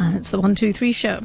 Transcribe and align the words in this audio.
And 0.00 0.16
it's 0.16 0.30
the 0.30 0.38
123 0.38 0.92
show. 0.92 1.20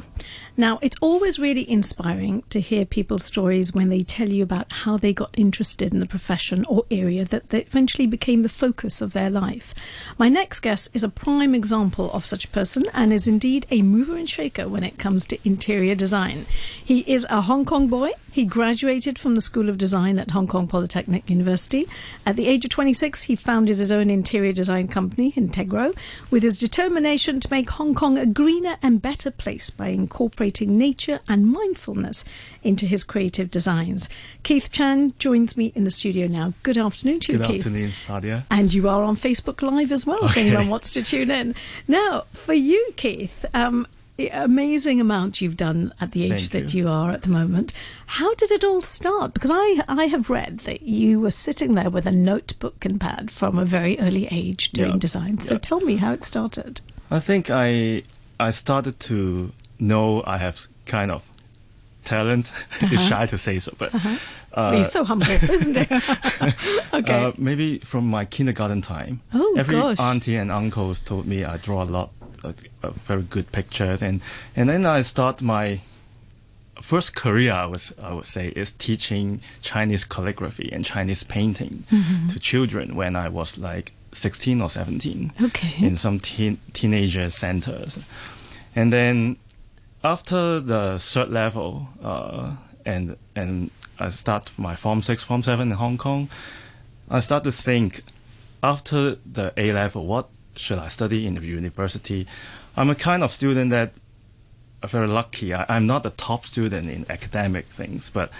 Now, 0.58 0.78
it's 0.80 0.96
always 1.02 1.38
really 1.38 1.68
inspiring 1.70 2.42
to 2.48 2.60
hear 2.60 2.86
people's 2.86 3.24
stories 3.24 3.74
when 3.74 3.90
they 3.90 4.02
tell 4.02 4.30
you 4.30 4.42
about 4.42 4.72
how 4.72 4.96
they 4.96 5.12
got 5.12 5.38
interested 5.38 5.92
in 5.92 6.00
the 6.00 6.06
profession 6.06 6.64
or 6.64 6.84
area 6.90 7.26
that, 7.26 7.50
that 7.50 7.66
eventually 7.66 8.06
became 8.06 8.42
the 8.42 8.48
focus 8.48 9.02
of 9.02 9.12
their 9.12 9.28
life. 9.28 9.74
My 10.16 10.30
next 10.30 10.60
guest 10.60 10.88
is 10.94 11.04
a 11.04 11.10
prime 11.10 11.54
example 11.54 12.10
of 12.12 12.24
such 12.24 12.46
a 12.46 12.48
person 12.48 12.84
and 12.94 13.12
is 13.12 13.28
indeed 13.28 13.66
a 13.70 13.82
mover 13.82 14.16
and 14.16 14.28
shaker 14.28 14.66
when 14.66 14.82
it 14.82 14.98
comes 14.98 15.26
to 15.26 15.38
interior 15.46 15.94
design. 15.94 16.46
He 16.82 17.00
is 17.00 17.26
a 17.28 17.42
Hong 17.42 17.66
Kong 17.66 17.88
boy. 17.88 18.12
He 18.32 18.44
graduated 18.46 19.18
from 19.18 19.34
the 19.34 19.40
School 19.42 19.68
of 19.68 19.78
Design 19.78 20.18
at 20.18 20.30
Hong 20.30 20.46
Kong 20.46 20.68
Polytechnic 20.68 21.28
University. 21.28 21.86
At 22.24 22.36
the 22.36 22.46
age 22.46 22.64
of 22.64 22.70
26, 22.70 23.24
he 23.24 23.36
founded 23.36 23.78
his 23.78 23.92
own 23.92 24.08
interior 24.10 24.52
design 24.52 24.88
company, 24.88 25.32
Integro, 25.32 25.94
with 26.30 26.42
his 26.42 26.58
determination 26.58 27.40
to 27.40 27.50
make 27.50 27.70
Hong 27.70 27.94
Kong 27.94 28.16
a 28.16 28.26
greener 28.26 28.76
and 28.82 29.02
better 29.02 29.30
place 29.30 29.70
by 29.70 29.88
incorporating 29.88 30.15
nature 30.66 31.20
and 31.28 31.46
mindfulness 31.46 32.24
into 32.62 32.86
his 32.86 33.04
creative 33.04 33.50
designs. 33.50 34.08
Keith 34.42 34.72
Chan 34.72 35.12
joins 35.18 35.56
me 35.56 35.72
in 35.74 35.84
the 35.84 35.90
studio 35.90 36.26
now. 36.26 36.52
Good 36.62 36.78
afternoon 36.78 37.20
to 37.20 37.32
you, 37.32 37.38
Good 37.38 37.46
Keith. 37.48 37.66
afternoon, 37.66 37.90
Sadia. 37.90 38.42
And 38.50 38.72
you 38.72 38.88
are 38.88 39.02
on 39.02 39.16
Facebook 39.16 39.62
Live 39.62 39.92
as 39.92 40.06
well, 40.06 40.24
if 40.24 40.36
anyone 40.36 40.68
wants 40.68 40.90
to 40.92 41.02
tune 41.02 41.30
in. 41.30 41.54
Now, 41.86 42.22
for 42.32 42.54
you, 42.54 42.92
Keith, 42.96 43.44
um, 43.54 43.86
amazing 44.32 45.00
amount 45.00 45.40
you've 45.42 45.56
done 45.58 45.92
at 46.00 46.12
the 46.12 46.24
age 46.24 46.48
Thank 46.48 46.52
that 46.52 46.74
you. 46.74 46.84
you 46.84 46.88
are 46.88 47.10
at 47.10 47.22
the 47.22 47.28
moment. 47.28 47.72
How 48.06 48.34
did 48.34 48.50
it 48.50 48.64
all 48.64 48.80
start? 48.80 49.34
Because 49.34 49.50
I, 49.52 49.82
I 49.88 50.06
have 50.06 50.30
read 50.30 50.60
that 50.60 50.82
you 50.82 51.20
were 51.20 51.30
sitting 51.30 51.74
there 51.74 51.90
with 51.90 52.06
a 52.06 52.12
notebook 52.12 52.84
and 52.86 52.98
pad 53.00 53.30
from 53.30 53.58
a 53.58 53.64
very 53.66 53.98
early 53.98 54.26
age 54.30 54.70
doing 54.70 54.92
Yeah. 54.92 54.98
design. 54.98 55.40
So 55.40 55.54
Yeah. 55.54 55.58
tell 55.60 55.80
me 55.80 55.96
how 55.96 56.12
it 56.12 56.24
started. 56.24 56.80
I 57.10 57.18
think 57.20 57.50
I 57.50 58.02
I 58.40 58.50
started 58.50 58.98
to 59.00 59.52
know 59.78 60.22
I 60.26 60.38
have 60.38 60.66
kind 60.86 61.10
of 61.10 61.22
talent. 62.04 62.52
it's 62.80 63.02
shy 63.02 63.26
to 63.26 63.38
say 63.38 63.58
so, 63.58 63.72
but 63.78 63.92
uh, 64.52 64.72
He's 64.76 64.90
so 64.90 65.04
humble, 65.04 65.26
isn't 65.30 65.76
he? 65.76 65.96
okay. 66.94 67.12
uh, 67.26 67.32
maybe 67.36 67.78
from 67.78 68.06
my 68.08 68.24
kindergarten 68.24 68.80
time. 68.82 69.20
Oh, 69.34 69.54
Every 69.58 69.74
gosh. 69.74 69.98
auntie 69.98 70.36
and 70.36 70.50
uncles 70.52 71.00
told 71.00 71.26
me 71.26 71.44
I 71.44 71.56
draw 71.58 71.82
a 71.82 71.84
lot, 71.84 72.10
uh, 72.44 72.52
uh, 72.82 72.90
very 72.90 73.22
good 73.22 73.50
pictures, 73.52 74.02
and 74.02 74.20
and 74.54 74.68
then 74.68 74.86
I 74.86 75.02
start 75.02 75.42
my 75.42 75.80
first 76.80 77.14
career. 77.16 77.52
I 77.52 77.66
was 77.66 77.92
I 78.02 78.12
would 78.14 78.26
say 78.26 78.48
is 78.48 78.72
teaching 78.72 79.40
Chinese 79.62 80.04
calligraphy 80.04 80.70
and 80.72 80.84
Chinese 80.84 81.24
painting 81.24 81.84
Mm-hmm. 81.90 82.28
to 82.28 82.38
children 82.38 82.94
when 82.94 83.16
I 83.16 83.28
was 83.28 83.58
like 83.58 83.92
sixteen 84.12 84.60
or 84.60 84.70
seventeen. 84.70 85.32
Okay. 85.42 85.84
in 85.84 85.96
some 85.96 86.18
teen, 86.20 86.58
teenager 86.72 87.30
centers. 87.30 87.98
And 88.74 88.92
then 88.92 89.36
after 90.06 90.60
the 90.60 90.98
third 91.00 91.30
level, 91.30 91.88
uh, 92.02 92.54
and 92.84 93.16
and 93.34 93.70
I 93.98 94.10
start 94.10 94.52
my 94.56 94.76
form 94.76 95.02
six, 95.02 95.24
form 95.24 95.42
seven 95.42 95.72
in 95.72 95.76
Hong 95.76 95.98
Kong, 95.98 96.28
I 97.10 97.20
start 97.20 97.42
to 97.44 97.50
think 97.50 98.02
after 98.62 99.16
the 99.26 99.52
A 99.56 99.72
level, 99.72 100.06
what 100.06 100.28
should 100.54 100.78
I 100.78 100.88
study 100.88 101.26
in 101.26 101.34
the 101.34 101.44
university? 101.44 102.26
I'm 102.76 102.90
a 102.90 102.94
kind 102.94 103.22
of 103.24 103.32
student 103.32 103.70
that 103.70 103.92
I'm 104.82 104.88
very 104.88 105.08
lucky. 105.08 105.52
I, 105.52 105.66
I'm 105.68 105.86
not 105.86 106.06
a 106.06 106.10
top 106.10 106.46
student 106.46 106.88
in 106.88 107.04
academic 107.10 107.64
things, 107.66 108.10
but 108.10 108.30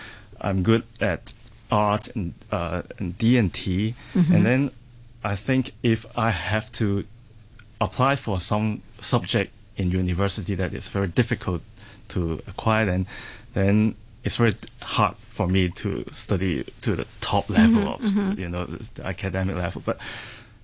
I'm 0.41 0.62
good 0.62 0.84
at 1.00 1.33
art 1.70 2.14
and 2.14 2.34
uh, 2.53 2.83
and 2.98 3.19
D 3.19 3.39
and 3.39 3.53
T. 3.53 3.94
And 4.34 4.47
then 4.47 4.70
I 5.25 5.34
think 5.34 5.72
if 5.83 6.06
I 6.17 6.31
have 6.31 6.70
to 6.72 7.05
apply 7.81 8.17
for 8.17 8.39
some 8.39 8.83
subject 9.00 9.50
in 9.77 9.91
university 9.91 10.55
that 10.55 10.72
is 10.72 10.88
very 10.88 11.08
difficult 11.08 11.62
to 12.08 12.42
acquire, 12.46 12.86
then 12.86 13.06
then 13.55 13.94
it's 14.24 14.36
very 14.36 14.55
hard 14.82 15.14
for 15.16 15.46
me 15.46 15.69
to 15.69 16.05
study 16.12 16.64
to 16.80 16.96
the 16.96 17.06
top 17.20 17.48
level 17.48 17.88
of 17.88 18.38
you 18.38 18.48
know 18.48 18.64
the 18.64 19.06
academic 19.06 19.56
level. 19.56 19.82
But 19.84 19.98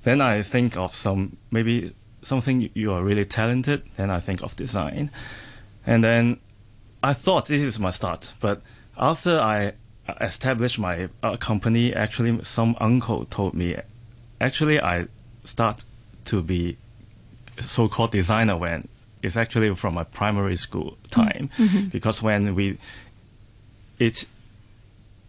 then 0.02 0.20
I 0.20 0.42
think 0.42 0.76
of 0.76 0.94
some 0.94 1.36
maybe 1.50 1.94
something 2.22 2.70
you 2.74 2.92
are 2.92 3.02
really 3.02 3.24
talented. 3.24 3.82
Then 3.96 4.10
I 4.10 4.20
think 4.20 4.42
of 4.42 4.56
design, 4.56 5.10
and 5.86 6.02
then 6.02 6.38
I 7.02 7.12
thought 7.12 7.46
this 7.46 7.60
is 7.60 7.78
my 7.78 7.90
start. 7.90 8.32
But 8.40 8.62
after 8.96 9.38
I 9.38 9.72
established 10.20 10.78
my 10.78 11.08
uh, 11.22 11.36
company, 11.36 11.94
actually 11.94 12.42
some 12.42 12.76
uncle 12.80 13.26
told 13.26 13.54
me, 13.54 13.76
actually 14.40 14.80
I 14.80 15.06
start 15.44 15.84
to 16.26 16.42
be 16.42 16.76
so-called 17.60 18.12
designer 18.12 18.56
when 18.56 18.88
it's 19.22 19.36
actually 19.36 19.74
from 19.74 19.94
my 19.94 20.04
primary 20.04 20.56
school 20.56 20.96
time. 21.10 21.48
Because 21.90 22.22
when 22.22 22.54
we 22.54 22.76
eat 23.98 24.26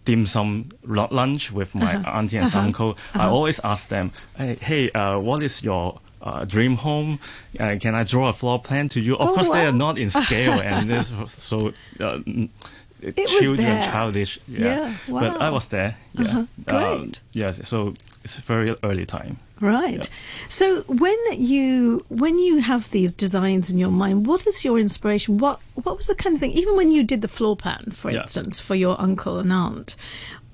dim 0.06 0.26
sum 0.26 0.68
lunch 0.86 1.52
with 1.52 1.74
my 1.76 1.96
auntie 1.96 2.38
and 2.38 2.54
uncle 2.56 2.98
i 3.14 3.26
always 3.26 3.60
ask 3.64 3.88
them 3.88 4.12
hey, 4.38 4.56
hey 4.56 4.90
uh, 4.92 5.18
what 5.18 5.42
is 5.42 5.64
your 5.64 6.00
uh, 6.22 6.44
dream 6.46 6.76
home? 6.78 7.20
Uh, 7.60 7.76
can 7.80 7.96
i 7.96 8.04
draw 8.04 8.30
a 8.30 8.34
floor 8.34 8.60
plan 8.60 8.88
to 8.90 9.00
you? 9.02 9.16
Of 9.18 9.30
Oh, 9.30 9.34
course 9.34 9.50
they 9.50 9.66
are 9.66 9.72
not 9.74 9.98
in 9.98 10.10
scale 10.10 10.60
and 10.64 10.90
this 10.90 11.12
was 11.12 11.32
so 11.34 11.72
uh, 12.00 12.20
was 12.26 13.32
children 13.40 13.82
childish 13.82 14.40
yeah, 14.48 14.66
Yeah, 14.66 14.94
but 15.10 15.42
i 15.42 15.50
was 15.50 15.68
there 15.68 15.96
yeah. 16.14 16.24
Uh-huh, 16.68 16.78
Um, 16.78 17.00
great. 17.00 17.20
yes 17.34 17.68
so 17.68 17.94
it's 18.24 18.38
a 18.38 18.42
very 18.42 18.76
early 18.84 19.06
time 19.06 19.38
Right. 19.62 20.00
Yeah. 20.10 20.50
So 20.50 20.82
when 20.88 21.18
you 21.32 22.02
when 22.10 22.38
you 22.38 22.60
have 22.60 22.90
these 22.90 23.14
designs 23.14 23.70
in 23.70 23.78
your 23.78 23.92
mind, 23.92 24.26
what 24.28 24.46
is 24.46 24.66
your 24.66 24.78
inspiration? 24.78 25.38
What 25.38 25.62
what 25.76 25.96
was 25.96 26.08
the 26.08 26.16
kind 26.16 26.34
of 26.36 26.42
thing? 26.42 26.52
Even 26.52 26.76
when 26.76 26.92
you 26.92 27.02
did 27.02 27.22
the 27.22 27.30
floor 27.30 27.56
plan, 27.56 27.92
for 27.94 28.12
Yeah. 28.12 28.20
instance, 28.20 28.60
for 28.60 28.76
your 28.76 29.00
uncle 29.00 29.40
and 29.40 29.54
aunt, 29.54 29.96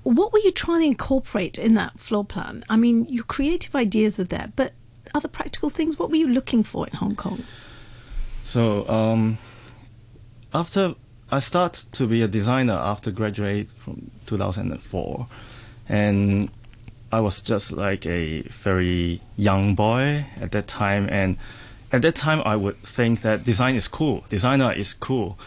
what 0.04 0.32
were 0.32 0.38
you 0.38 0.52
trying 0.52 0.82
to 0.82 0.86
incorporate 0.86 1.58
in 1.58 1.74
that 1.74 1.98
floor 1.98 2.24
plan? 2.24 2.64
I 2.70 2.76
mean, 2.76 3.06
your 3.08 3.24
creative 3.24 3.74
ideas 3.74 4.20
are 4.20 4.24
there, 4.24 4.52
but 4.54 4.74
other 5.12 5.26
practical 5.28 5.70
things. 5.70 5.98
What 5.98 6.10
were 6.10 6.16
you 6.24 6.28
looking 6.28 6.62
for 6.62 6.86
in 6.86 6.94
Hong 6.96 7.16
Kong? 7.16 7.42
So 8.44 8.88
um, 8.88 9.38
after 10.54 10.94
I 11.32 11.40
start 11.40 11.84
to 11.92 12.06
be 12.06 12.22
a 12.22 12.28
designer 12.28 12.74
after 12.74 13.10
graduate 13.10 13.70
from 13.70 14.12
2004, 14.26 15.26
and 15.88 16.48
I 17.12 17.20
was 17.20 17.40
just 17.40 17.72
like 17.72 18.06
a 18.06 18.42
very 18.42 19.20
young 19.36 19.74
boy 19.74 20.26
at 20.40 20.52
that 20.52 20.66
time, 20.66 21.08
and 21.10 21.36
at 21.92 22.02
that 22.02 22.14
time 22.14 22.42
I 22.44 22.56
would 22.56 22.80
think 22.82 23.22
that 23.22 23.44
design 23.44 23.74
is 23.74 23.88
cool. 23.88 24.24
Designer 24.28 24.72
is 24.72 24.94
cool. 24.94 25.38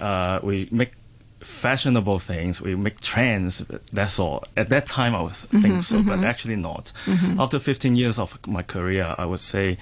Uh, 0.00 0.40
we 0.42 0.68
make 0.72 0.92
fashionable 1.40 2.18
things. 2.18 2.60
We 2.60 2.74
make 2.74 3.00
trends. 3.00 3.58
That's 3.92 4.18
all. 4.18 4.44
At 4.56 4.68
that 4.70 4.86
time, 4.86 5.14
I 5.14 5.22
would 5.22 5.32
think 5.34 5.82
so, 5.84 6.02
but 6.02 6.20
actually 6.24 6.56
not. 6.56 6.92
After 7.38 7.58
15 7.58 7.96
years 7.96 8.18
of 8.18 8.38
my 8.46 8.62
career, 8.62 9.14
I 9.18 9.26
would 9.26 9.40
say 9.40 9.78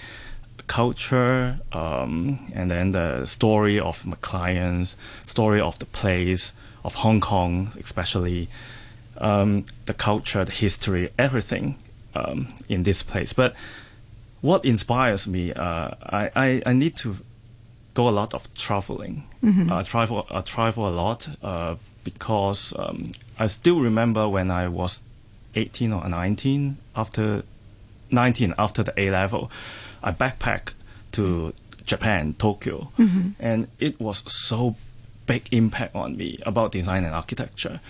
culture, 0.66 1.58
um, 1.72 2.50
and 2.54 2.70
then 2.70 2.92
the 2.92 3.26
story 3.26 3.80
of 3.80 4.06
my 4.06 4.16
clients, 4.20 4.96
story 5.26 5.60
of 5.60 5.78
the 5.78 5.86
place 5.86 6.52
of 6.84 6.94
Hong 6.94 7.20
Kong, 7.20 7.72
especially 7.78 8.48
um, 9.20 9.64
the 9.86 9.94
culture, 9.94 10.44
the 10.44 10.52
history, 10.52 11.10
everything 11.18 11.76
um, 12.14 12.48
in 12.68 12.82
this 12.82 13.02
place. 13.02 13.32
But 13.32 13.54
what 14.40 14.64
inspires 14.64 15.26
me, 15.28 15.52
uh, 15.52 15.90
I, 16.02 16.30
I, 16.34 16.62
I 16.66 16.72
need 16.72 16.96
to 16.98 17.16
go 17.94 18.08
a 18.08 18.10
lot 18.10 18.34
of 18.34 18.52
traveling. 18.54 19.24
I 19.72 19.82
travel 19.82 20.26
I 20.30 20.40
travel 20.42 20.88
a 20.88 20.94
lot 20.94 21.28
uh, 21.42 21.76
because 22.04 22.74
um, 22.78 23.04
I 23.38 23.46
still 23.48 23.80
remember 23.80 24.28
when 24.28 24.50
I 24.50 24.68
was 24.68 25.02
18 25.54 25.92
or 25.92 26.08
19 26.08 26.76
after 26.96 27.42
19 28.10 28.54
after 28.58 28.82
the 28.82 28.92
A 28.98 29.10
level, 29.10 29.50
I 30.02 30.12
backpacked 30.12 30.72
to 31.12 31.52
Japan, 31.84 32.34
Tokyo, 32.34 32.88
and 33.38 33.68
it 33.78 34.00
was 34.00 34.22
so 34.26 34.76
big 35.26 35.48
impact 35.52 35.94
on 35.94 36.16
me 36.16 36.38
about 36.46 36.72
design 36.72 37.04
and 37.04 37.14
architecture. 37.14 37.80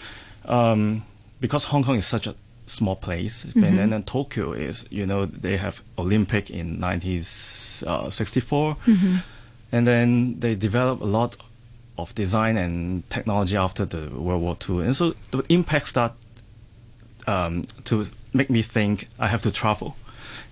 Um, 0.44 1.02
because 1.40 1.64
Hong 1.64 1.82
Kong 1.84 1.96
is 1.96 2.06
such 2.06 2.26
a 2.26 2.34
small 2.66 2.96
place, 2.96 3.44
and 3.44 3.78
then 3.78 3.92
uh, 3.92 4.00
Tokyo 4.06 4.52
is, 4.52 4.86
you 4.90 5.06
know, 5.06 5.26
they 5.26 5.56
have 5.56 5.82
Olympic 5.98 6.50
in 6.50 6.80
1964, 6.80 8.76
and 9.72 9.86
then 9.86 10.38
they 10.40 10.54
develop 10.54 11.00
a 11.00 11.04
lot 11.04 11.36
of 11.98 12.14
design 12.14 12.56
and 12.56 13.08
technology 13.10 13.56
after 13.56 13.84
the 13.84 14.08
World 14.10 14.42
War 14.42 14.56
II, 14.68 14.86
and 14.86 14.96
so 14.96 15.14
the 15.30 15.42
impact 15.48 15.88
start 15.88 16.12
um, 17.26 17.62
to 17.84 18.06
make 18.32 18.50
me 18.50 18.62
think 18.62 19.08
I 19.18 19.28
have 19.28 19.42
to 19.42 19.50
travel. 19.50 19.96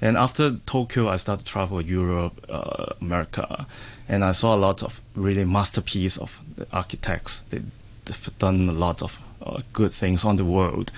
And 0.00 0.17
after 0.17 0.56
Tokyo, 0.67 1.08
I 1.08 1.17
started 1.17 1.44
to 1.46 1.52
travel 1.52 1.81
Europe, 1.81 2.44
uh, 2.49 2.94
America, 3.00 3.67
and 4.08 4.25
I 4.25 4.32
saw 4.32 4.55
a 4.55 4.56
lot 4.58 4.82
of 4.82 5.00
really 5.14 5.44
masterpiece 5.44 6.17
of 6.17 6.41
the 6.56 6.67
architects. 6.73 7.41
They, 7.50 7.62
they've 8.05 8.38
done 8.38 8.69
a 8.69 8.73
lot 8.73 9.02
of 9.02 9.20
uh, 9.20 9.28
good 9.73 9.93
things 9.93 10.25
on 10.25 10.37
the 10.37 10.44
world. 10.44 10.90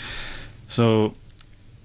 So 0.68 1.12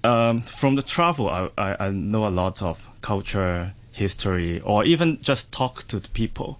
um, 0.04 0.40
from 0.42 0.76
the 0.76 0.82
travel, 0.82 1.28
I, 1.28 1.48
I, 1.58 1.86
I 1.86 1.90
know 1.90 2.26
a 2.26 2.30
lot 2.30 2.62
of 2.62 2.88
culture, 3.02 3.72
history, 3.92 4.60
or 4.60 4.84
even 4.84 5.18
just 5.22 5.52
talk 5.52 5.82
to 5.88 5.98
the 6.00 6.08
people. 6.08 6.58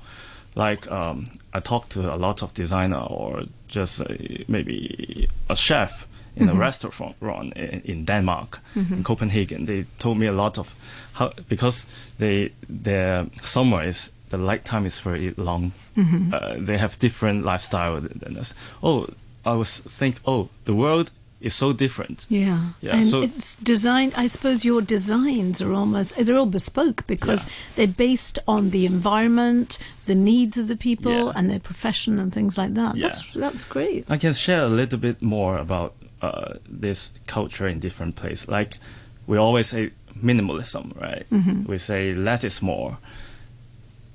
Like 0.54 0.90
um, 0.90 1.24
I 1.54 1.60
talk 1.60 1.88
to 1.90 2.00
a 2.14 2.16
lot 2.16 2.42
of 2.42 2.54
designer, 2.54 3.00
or 3.00 3.42
just 3.68 4.00
uh, 4.00 4.06
maybe 4.48 5.28
a 5.48 5.56
chef 5.56 6.06
in 6.36 6.48
Mm-hmm. 6.48 6.56
a 6.56 6.60
restaurant 6.60 7.56
in, 7.56 7.80
in 7.84 8.04
Denmark, 8.04 8.60
in 8.74 9.02
Copenhagen. 9.02 9.64
They 9.66 9.86
told 9.98 10.18
me 10.18 10.26
a 10.26 10.32
lot 10.32 10.58
of 10.58 10.74
how 11.14 11.30
because 11.48 11.86
they 12.18 12.50
their 12.68 13.26
summer 13.42 13.82
is 13.88 14.10
the 14.28 14.36
light 14.36 14.64
time 14.64 14.86
is 14.86 15.00
very 15.00 15.32
long. 15.36 15.72
Mm-hmm. 15.96 16.34
Uh, 16.34 16.66
they 16.66 16.76
have 16.78 16.98
different 16.98 17.44
lifestyle 17.44 18.00
than 18.02 18.36
us. 18.36 18.54
Oh, 18.82 19.06
I 19.46 19.54
was 19.54 19.78
think. 19.98 20.16
Oh, 20.26 20.48
the 20.64 20.74
world 20.74 21.10
is 21.40 21.54
so 21.54 21.72
different. 21.72 22.26
Yeah, 22.30 22.60
Yeah, 22.80 22.96
and 22.96 23.06
so- 23.06 23.22
it's 23.22 23.54
designed. 23.56 24.12
I 24.16 24.26
suppose 24.26 24.64
your 24.64 24.80
designs 24.82 25.60
are 25.62 25.72
almost 25.72 26.16
they're 26.16 26.36
all 26.38 26.46
bespoke 26.58 27.06
because 27.06 27.44
Yeah. 27.44 27.52
they're 27.76 27.96
based 28.08 28.38
on 28.48 28.70
the 28.70 28.84
environment, 28.86 29.78
the 30.06 30.14
needs 30.14 30.56
of 30.58 30.66
the 30.68 30.76
people, 30.76 31.12
Yeah. 31.26 31.32
and 31.36 31.48
their 31.50 31.60
profession 31.60 32.18
and 32.18 32.32
things 32.32 32.56
like 32.58 32.74
that. 32.74 32.96
Yeah. 32.96 33.02
That's 33.08 33.32
that's 33.34 33.64
great. 33.64 34.04
I 34.08 34.16
can 34.18 34.32
share 34.34 34.62
a 34.64 34.68
little 34.80 34.98
bit 34.98 35.22
more 35.22 35.58
about 35.58 35.92
uh, 36.22 36.54
this 36.66 37.12
culture 37.26 37.68
in 37.68 37.78
different 37.80 38.16
places. 38.16 38.48
Like 38.48 38.78
we 39.26 39.36
always 39.38 39.66
say 39.68 39.90
minimalism, 40.24 40.98
right? 41.00 41.26
We 41.68 41.78
say 41.78 42.14
less 42.14 42.42
is 42.44 42.62
more. 42.62 42.96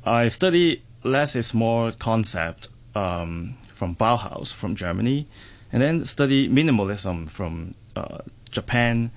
I 0.04 0.28
study 0.30 0.82
less 1.04 1.36
is 1.36 1.54
more 1.54 1.92
concept 1.92 2.68
um, 2.96 3.56
from 3.82 3.96
Bauhaus 3.96 4.54
from 4.54 4.76
Germany, 4.76 5.26
and 5.74 5.82
then 5.82 6.06
study 6.06 6.48
minimalism 6.48 7.28
from 7.28 7.74
uh, 7.96 8.20
Japan, 8.52 9.10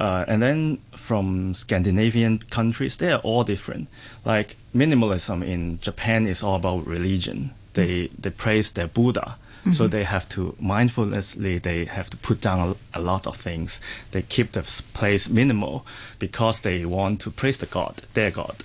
uh, 0.00 0.24
and 0.26 0.40
then 0.40 0.78
from 0.96 1.52
Scandinavian 1.52 2.38
countries. 2.38 2.96
They 2.96 3.12
are 3.12 3.20
all 3.20 3.44
different. 3.44 3.88
Like 4.24 4.56
minimalism 4.74 5.46
in 5.46 5.78
Japan 5.82 6.26
is 6.26 6.42
all 6.42 6.56
about 6.56 6.86
religion. 6.86 7.50
They 7.74 8.08
they 8.18 8.30
praise 8.30 8.72
their 8.72 8.88
Buddha. 8.88 9.36
So 9.72 9.86
they 9.88 10.04
have 10.04 10.26
to 10.30 10.56
mindfulnessly. 10.60 11.60
They 11.62 11.84
have 11.84 12.08
to 12.10 12.16
put 12.16 12.40
down 12.40 12.76
a, 12.94 12.98
a 12.98 13.00
lot 13.00 13.26
of 13.26 13.36
things. 13.36 13.80
They 14.10 14.22
keep 14.22 14.52
the 14.52 14.62
place 14.94 15.28
minimal 15.28 15.84
because 16.18 16.62
they 16.62 16.86
want 16.86 17.20
to 17.20 17.30
praise 17.30 17.58
the 17.58 17.66
god, 17.66 18.02
their 18.14 18.30
god. 18.32 18.56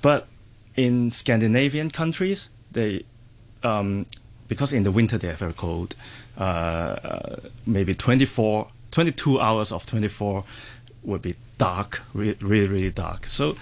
But 0.00 0.26
in 0.76 1.10
Scandinavian 1.10 1.90
countries, 1.90 2.50
they 2.72 3.04
um, 3.64 4.06
because 4.48 4.72
in 4.72 4.82
the 4.82 4.90
winter 4.90 5.18
they 5.18 5.28
are 5.28 5.34
very 5.34 5.52
cold. 5.52 5.94
Uh, 6.36 7.36
maybe 7.66 7.94
24, 7.94 8.68
22 8.90 9.40
hours 9.40 9.72
of 9.72 9.86
24 9.86 10.44
would 11.04 11.22
be 11.22 11.34
dark, 11.58 12.02
re- 12.12 12.36
really, 12.40 12.68
really 12.68 12.90
dark. 12.90 13.26
So 13.26 13.56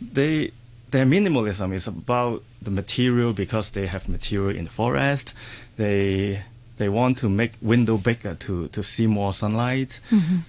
they 0.00 0.52
their 0.90 1.06
minimalism 1.06 1.72
is 1.72 1.86
about 1.86 2.42
the 2.60 2.70
material 2.70 3.32
because 3.32 3.70
they 3.70 3.86
have 3.86 4.08
material 4.08 4.56
in 4.56 4.64
the 4.64 4.70
forest. 4.70 5.34
They 5.76 6.42
they 6.78 6.88
want 6.88 7.18
to 7.18 7.28
make 7.28 7.52
window 7.60 7.98
bigger 7.98 8.34
to, 8.34 8.68
to 8.68 8.82
see 8.82 9.06
more 9.06 9.34
sunlight. 9.34 10.00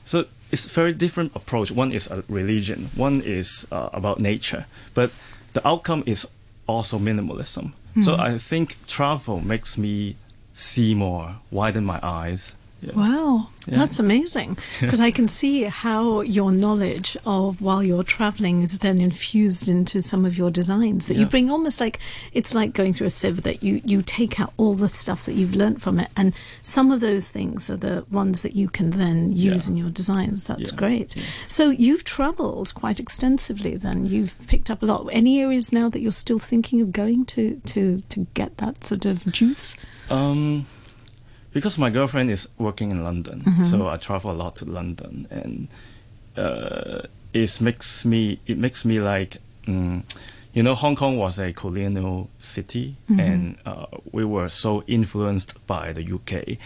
So 0.06 0.26
it's 0.52 0.66
very 0.66 0.94
different 0.94 1.36
approach. 1.36 1.72
One 1.72 1.92
is 1.92 2.10
a 2.10 2.24
religion. 2.30 2.90
One 2.96 3.22
is 3.22 3.68
uh, 3.70 3.90
about 3.92 4.20
nature. 4.20 4.66
But 4.94 5.12
the 5.54 5.68
outcome 5.68 6.04
is 6.06 6.26
also 6.72 6.98
minimalism. 7.00 7.74
Hmm. 7.94 8.04
So 8.04 8.16
I 8.16 8.38
think 8.38 8.76
travel 8.88 9.42
makes 9.42 9.78
me 9.78 10.16
see 10.54 10.94
more, 10.96 11.36
widen 11.52 11.86
my 11.86 12.00
eyes. 12.02 12.56
Yeah. 12.82 12.94
Wow, 12.96 13.48
Yeah. 13.68 13.78
that's 13.78 14.00
amazing. 14.00 14.58
Because 14.80 15.00
I 15.00 15.12
can 15.12 15.28
see 15.28 15.64
how 15.66 16.22
your 16.22 16.52
knowledge 16.52 17.16
of 17.28 17.62
while 17.62 17.84
you're 17.84 18.02
traveling 18.04 18.64
is 18.64 18.80
then 18.80 19.00
infused 19.00 19.68
into 19.68 20.02
some 20.02 20.26
of 20.26 20.36
your 20.36 20.50
designs 20.50 21.06
that 21.06 21.16
you 21.16 21.28
bring 21.28 21.52
almost 21.52 21.80
like 21.80 22.00
it's 22.34 22.56
like 22.56 22.74
going 22.74 22.94
through 22.94 23.06
a 23.08 23.12
sieve 23.12 23.44
that 23.44 23.62
you, 23.62 23.82
you 23.86 24.02
take 24.02 24.40
out 24.40 24.52
all 24.58 24.74
the 24.74 24.90
stuff 24.90 25.26
that 25.28 25.34
you've 25.34 25.54
learned 25.54 25.80
from 25.80 26.00
it. 26.00 26.10
And 26.18 26.34
some 26.64 26.92
of 26.92 27.02
those 27.02 27.30
things 27.30 27.70
are 27.70 27.78
the 27.78 28.04
ones 28.10 28.42
that 28.42 28.56
you 28.56 28.68
can 28.68 28.90
then 28.92 29.32
use 29.32 29.68
Yeah. 29.68 29.72
in 29.72 29.78
your 29.78 29.90
designs. 29.92 30.46
That's 30.46 30.72
Yeah. 30.72 30.78
great. 30.78 31.16
Yeah. 31.16 31.24
So 31.48 31.70
you've 31.70 32.04
traveled 32.04 32.74
quite 32.74 33.00
extensively 33.00 33.78
then. 33.78 34.08
You've 34.08 34.36
picked 34.48 34.72
up 34.72 34.82
a 34.82 34.88
lot. 34.88 35.08
Any 35.12 35.40
areas 35.40 35.72
now 35.72 35.88
that 35.90 36.02
you're 36.02 36.12
still 36.12 36.40
thinking 36.40 36.82
of 36.82 36.92
going 36.92 37.26
to, 37.26 37.62
to, 37.68 38.02
to 38.10 38.26
get 38.34 38.58
that 38.58 38.84
sort 38.84 39.06
of 39.06 39.32
juice? 39.32 39.76
Um, 40.10 40.66
because 41.54 41.78
my 41.78 41.90
girlfriend 41.90 42.30
is 42.32 42.48
working 42.58 42.92
in 42.92 43.04
London, 43.04 43.42
Mm-hmm. 43.42 43.66
so 43.66 43.88
I 43.88 43.98
travel 43.98 44.32
a 44.32 44.38
lot 44.44 44.56
to 44.58 44.66
London, 44.66 45.28
and 45.32 45.68
uh, 46.38 47.02
it 47.34 47.62
makes 47.62 48.06
me 48.06 48.40
it 48.48 48.58
makes 48.58 48.86
me 48.86 49.00
like, 49.00 49.38
mm, 49.68 50.04
you 50.54 50.64
know, 50.64 50.76
Hong 50.76 50.96
Kong 50.96 51.18
was 51.18 51.40
a 51.40 51.52
colonial 51.54 52.30
city, 52.40 52.96
Mm-hmm. 53.10 53.20
and 53.20 53.56
uh, 53.66 53.86
we 54.12 54.24
were 54.26 54.50
so 54.50 54.84
influenced 54.88 55.66
by 55.68 55.94
the 55.94 56.04
UK, 56.04 56.58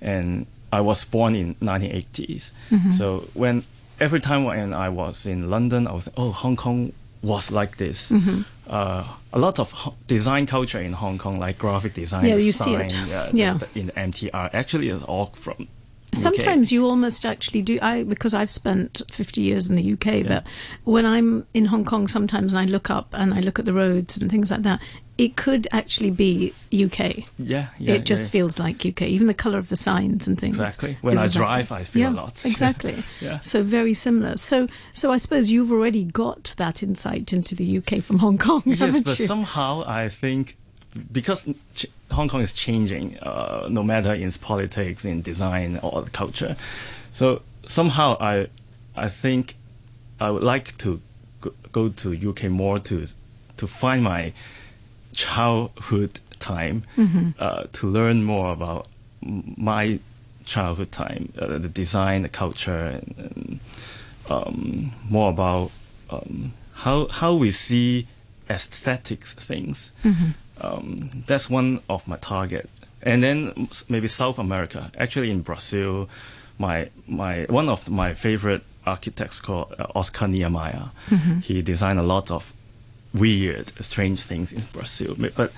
and 0.00 0.46
I 0.72 0.80
was 0.80 1.04
born 1.04 1.34
in 1.34 1.54
1980s, 1.56 2.50
Mm-hmm. 2.70 2.92
so 2.92 3.28
when 3.34 3.64
every 4.00 4.20
time 4.20 4.44
when 4.44 4.72
I 4.74 4.88
was 4.88 5.26
in 5.26 5.48
London, 5.50 5.86
I 5.86 5.92
was 5.92 6.08
oh 6.16 6.30
Hong 6.32 6.56
Kong 6.56 6.92
was 7.22 7.52
like 7.52 7.76
this. 7.76 8.10
Mm-hmm. 8.10 8.40
Uh, 8.66 9.04
a 9.32 9.38
lot 9.38 9.58
of 9.58 9.72
design 10.06 10.46
culture 10.46 10.80
in 10.80 10.92
Hong 10.92 11.18
Kong, 11.18 11.38
like 11.38 11.58
graphic 11.58 11.94
design, 11.94 12.24
Yeah, 12.26 12.34
you 12.34 12.52
design, 12.52 12.88
see 12.88 12.94
it. 12.96 13.02
Uh, 13.02 13.06
yeah, 13.06 13.30
Yeah. 13.32 13.52
the- 13.54 13.66
the- 13.74 13.80
in 13.80 13.90
MTR, 13.96 14.50
actually 14.52 14.88
is 14.88 15.02
all 15.02 15.32
from. 15.34 15.54
UK. 16.14 16.18
Sometimes 16.20 16.70
you 16.70 16.84
almost 16.84 17.24
actually 17.24 17.62
do. 17.62 17.78
I 17.80 18.02
because 18.02 18.34
I've 18.34 18.50
spent 18.50 19.00
fifty 19.10 19.40
years 19.40 19.70
in 19.70 19.76
the 19.76 19.82
UK, 19.94 20.22
but 20.22 20.44
when 20.84 21.06
I'm 21.06 21.46
in 21.54 21.64
Hong 21.64 21.86
Kong, 21.86 22.06
sometimes 22.06 22.52
and 22.52 22.60
I 22.60 22.66
look 22.66 22.90
up 22.90 23.08
and 23.14 23.32
I 23.32 23.40
look 23.40 23.58
at 23.58 23.64
the 23.64 23.72
roads 23.72 24.18
and 24.18 24.30
things 24.30 24.50
like 24.50 24.60
that, 24.62 24.80
it 25.18 25.36
could 25.36 25.68
actually 25.72 26.10
be 26.10 26.52
UK. 26.72 27.26
yeah, 27.38 27.68
yeah, 27.78 27.94
it 27.94 28.04
just 28.04 28.28
yeah. 28.28 28.32
feels 28.32 28.58
like 28.58 28.84
UK. 28.84 29.02
Even 29.02 29.26
the 29.26 29.34
colour 29.34 29.58
of 29.58 29.68
the 29.68 29.76
signs 29.76 30.26
and 30.26 30.38
things. 30.38 30.58
Exactly. 30.58 30.96
When 31.02 31.18
I 31.18 31.26
drive, 31.26 31.70
I 31.70 31.84
feel 31.84 32.02
yeah, 32.02 32.10
a 32.10 32.22
lot. 32.22 32.44
Exactly. 32.52 33.02
Yeah. 33.20 33.40
So 33.40 33.62
very 33.62 33.94
similar. 33.94 34.36
So 34.36 34.68
so 34.92 35.12
I 35.12 35.18
suppose 35.18 35.50
you've 35.50 35.70
already 35.70 36.04
got 36.04 36.54
that 36.56 36.82
insight 36.82 37.32
into 37.32 37.54
the 37.54 37.78
UK 37.78 38.02
from 38.02 38.18
Hong 38.18 38.38
Kong, 38.38 38.62
Yes, 38.64 39.00
but 39.02 39.18
you? 39.18 39.26
somehow 39.26 39.82
I 39.86 40.08
think 40.08 40.56
because 41.12 41.48
ch- 41.74 41.86
Hong 42.10 42.28
Kong 42.28 42.40
is 42.40 42.52
changing, 42.52 43.18
uh, 43.18 43.68
no 43.70 43.82
matter 43.82 44.12
in 44.12 44.30
politics, 44.32 45.04
in 45.04 45.22
design, 45.22 45.78
or 45.82 46.02
the 46.02 46.10
culture. 46.10 46.56
So 47.12 47.42
somehow 47.66 48.16
I, 48.20 48.48
I 48.96 49.08
think 49.08 49.54
I 50.20 50.30
would 50.30 50.42
like 50.42 50.76
to 50.78 51.00
go, 51.40 51.52
go 51.72 51.88
to 51.88 52.30
UK 52.30 52.44
more 52.44 52.78
to 52.80 53.06
to 53.58 53.66
find 53.66 54.02
my 54.02 54.32
childhood 55.14 56.20
time 56.38 56.82
Mm-hmm. 56.96 57.30
uh, 57.38 57.64
to 57.72 57.86
learn 57.86 58.24
more 58.24 58.52
about 58.52 58.86
my 59.56 59.98
childhood 60.44 60.90
time, 60.90 61.32
uh, 61.38 61.58
the 61.58 61.68
design, 61.68 62.22
the 62.22 62.28
culture, 62.28 63.00
and, 63.00 63.14
and 63.18 63.60
um, 64.28 64.92
more 65.08 65.30
about 65.30 65.70
um, 66.10 66.52
how 66.74 67.06
how 67.08 67.34
we 67.34 67.50
see 67.52 68.06
aesthetics 68.50 69.34
things. 69.34 69.92
Um, 70.60 71.22
that's 71.26 71.48
one 71.50 71.80
of 71.88 72.06
my 72.08 72.16
target. 72.16 72.68
And 73.02 73.22
then 73.22 73.68
maybe 73.88 74.06
South 74.08 74.38
America. 74.38 74.90
Actually, 74.98 75.30
in 75.30 75.42
Brazil, 75.42 76.08
my 76.58 76.88
my 77.06 77.46
one 77.48 77.68
of 77.68 77.88
my 77.90 78.14
favorite 78.14 78.62
architects 78.84 79.40
called 79.40 79.72
uh, 79.78 79.86
Oscar 79.94 80.28
Niemeyer. 80.28 80.90
He 81.42 81.62
designed 81.62 81.98
a 81.98 82.02
lot 82.02 82.30
of 82.30 82.52
weird, 83.14 83.68
strange 83.82 84.22
things 84.22 84.52
in 84.52 84.62
Brazil, 84.72 85.16
but 85.36 85.52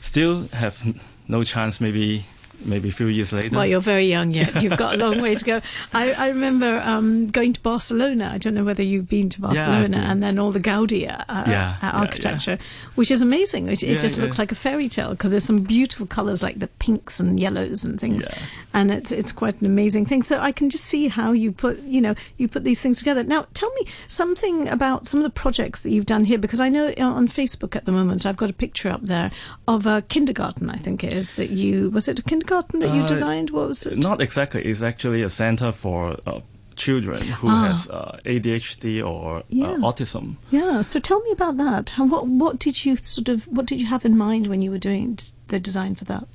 still 0.00 0.48
have 0.48 0.96
no 1.26 1.42
chance. 1.44 1.80
Maybe 1.80 2.24
maybe 2.64 2.88
a 2.88 2.92
few 2.92 3.06
years 3.06 3.32
later. 3.32 3.56
Well, 3.56 3.66
you're 3.66 3.80
very 3.80 4.06
young 4.06 4.30
yet. 4.32 4.62
You've 4.62 4.76
got 4.76 4.94
a 4.94 4.96
long 4.98 5.20
way 5.20 5.34
to 5.34 5.44
go. 5.44 5.60
I, 5.92 6.12
I 6.12 6.28
remember 6.28 6.80
um, 6.84 7.28
going 7.28 7.52
to 7.52 7.60
Barcelona. 7.60 8.30
I 8.32 8.38
don't 8.38 8.54
know 8.54 8.64
whether 8.64 8.82
you've 8.82 9.08
been 9.08 9.28
to 9.30 9.40
Barcelona, 9.40 9.98
been. 9.98 10.06
and 10.10 10.22
then 10.22 10.38
all 10.38 10.50
the 10.50 10.60
Gaudi 10.60 11.04
uh, 11.04 11.16
Yeah, 11.18 11.24
uh, 11.28 11.44
yeah, 11.46 11.78
architecture, 11.92 12.58
which 12.96 13.10
is 13.10 13.22
amazing. 13.22 13.68
It, 13.68 13.82
it 13.82 13.88
Yeah, 13.88 13.98
just 13.98 14.16
yeah. 14.18 14.24
looks 14.24 14.38
like 14.38 14.50
a 14.52 14.56
fairy 14.56 14.88
tale 14.88 15.10
because 15.10 15.30
there's 15.30 15.44
some 15.44 15.58
beautiful 15.58 16.06
colours 16.06 16.42
like 16.42 16.58
the 16.58 16.66
pinks 16.66 17.20
and 17.20 17.38
yellows 17.38 17.84
and 17.84 18.00
things, 18.00 18.26
Yeah. 18.28 18.38
and 18.74 18.90
it's 18.90 19.12
it's 19.12 19.30
quite 19.32 19.60
an 19.60 19.66
amazing 19.66 20.06
thing. 20.06 20.22
So 20.24 20.38
I 20.40 20.50
can 20.50 20.68
just 20.70 20.84
see 20.84 21.06
how 21.08 21.30
you 21.32 21.52
put 21.52 21.80
you 21.82 22.00
know 22.00 22.14
you 22.38 22.48
put 22.48 22.64
these 22.64 22.82
things 22.82 22.98
together. 22.98 23.22
Now, 23.22 23.46
tell 23.54 23.72
me 23.74 23.82
something 24.08 24.68
about 24.68 25.06
some 25.06 25.20
of 25.20 25.24
the 25.24 25.30
projects 25.30 25.82
that 25.82 25.90
you've 25.90 26.06
done 26.06 26.24
here 26.24 26.38
because 26.38 26.60
I 26.60 26.68
know 26.68 26.92
uh, 26.98 27.02
on 27.04 27.28
Facebook 27.28 27.76
at 27.76 27.84
the 27.84 27.92
moment 27.92 28.26
I've 28.26 28.36
got 28.36 28.50
a 28.50 28.54
picture 28.54 28.88
up 28.88 29.02
there 29.02 29.30
of 29.68 29.86
a 29.86 30.02
kindergarten. 30.02 30.70
I 30.70 30.76
think 30.76 31.04
it 31.04 31.12
is 31.12 31.34
that 31.34 31.50
you 31.50 31.90
was 31.90 32.08
it 32.08 32.18
a 32.18 32.22
kindergarten 32.22 32.47
that 32.48 32.94
you 32.94 33.02
Uh, 33.02 33.06
designed? 33.06 33.50
What 33.50 33.68
was 33.68 33.86
it? 33.86 33.98
Not 33.98 34.20
exactly. 34.20 34.62
It's 34.64 34.82
actually 34.82 35.22
a 35.22 35.28
center 35.30 35.72
for 35.72 36.16
uh, 36.26 36.40
children 36.76 37.20
who 37.40 37.48
Ah. 37.48 37.68
has 37.68 37.88
uh, 37.90 38.18
ADHD 38.24 39.02
or 39.02 39.42
Yeah. 39.48 39.70
uh, 39.70 39.78
autism. 39.78 40.36
Yeah. 40.50 40.82
So 40.82 41.00
tell 41.00 41.20
me 41.22 41.30
about 41.32 41.56
that. 41.58 41.90
How, 41.90 42.06
what 42.06 42.26
what 42.26 42.58
did 42.58 42.84
you 42.84 42.96
sort 42.96 43.28
of 43.28 43.44
what 43.46 43.66
did 43.66 43.80
you 43.80 43.86
have 43.86 44.04
in 44.06 44.16
mind 44.16 44.46
when 44.46 44.62
you 44.62 44.70
were 44.70 44.78
doing 44.90 45.18
the 45.48 45.58
design 45.58 45.94
for 45.94 46.04
that? 46.06 46.28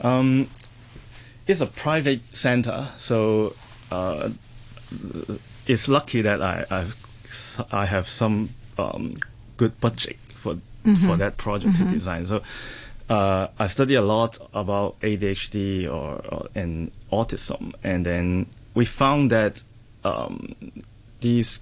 Um, 0.00 0.48
it's 1.46 1.60
a 1.60 1.66
private 1.66 2.20
center, 2.32 2.88
so 2.96 3.54
uh, 3.90 4.30
it's 5.66 5.88
lucky 5.88 6.22
that 6.22 6.40
I 6.42 6.64
I've, 6.70 6.94
I 7.72 7.86
have 7.86 8.08
some 8.08 8.48
um, 8.78 9.10
good 9.56 9.72
budget 9.80 10.16
for 10.34 10.56
Mm-hmm. 10.84 11.06
for 11.06 11.16
that 11.16 11.36
project 11.36 11.76
to 11.76 11.84
design. 11.84 12.26
So 12.26 12.42
uh, 13.12 13.48
I 13.58 13.66
study 13.66 13.94
a 13.94 14.00
lot 14.00 14.38
about 14.54 14.98
ADHD 15.00 15.84
or, 15.84 16.24
or 16.32 16.46
and 16.54 16.90
autism, 17.12 17.74
and 17.84 18.06
then 18.06 18.46
we 18.74 18.86
found 18.86 19.30
that 19.30 19.62
um, 20.02 20.54
these 21.20 21.60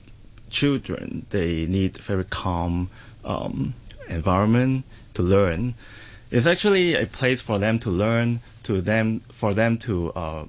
children 0.48 1.26
they 1.30 1.66
need 1.66 1.98
very 1.98 2.24
calm 2.24 2.88
um, 3.24 3.74
environment 4.08 4.84
to 5.14 5.22
learn. 5.24 5.74
It's 6.30 6.46
actually 6.46 6.94
a 6.94 7.06
place 7.06 7.40
for 7.40 7.58
them 7.58 7.80
to 7.80 7.90
learn, 7.90 8.40
to 8.62 8.80
them 8.80 9.18
for 9.32 9.52
them 9.52 9.76
to 9.78 10.12
uh, 10.12 10.44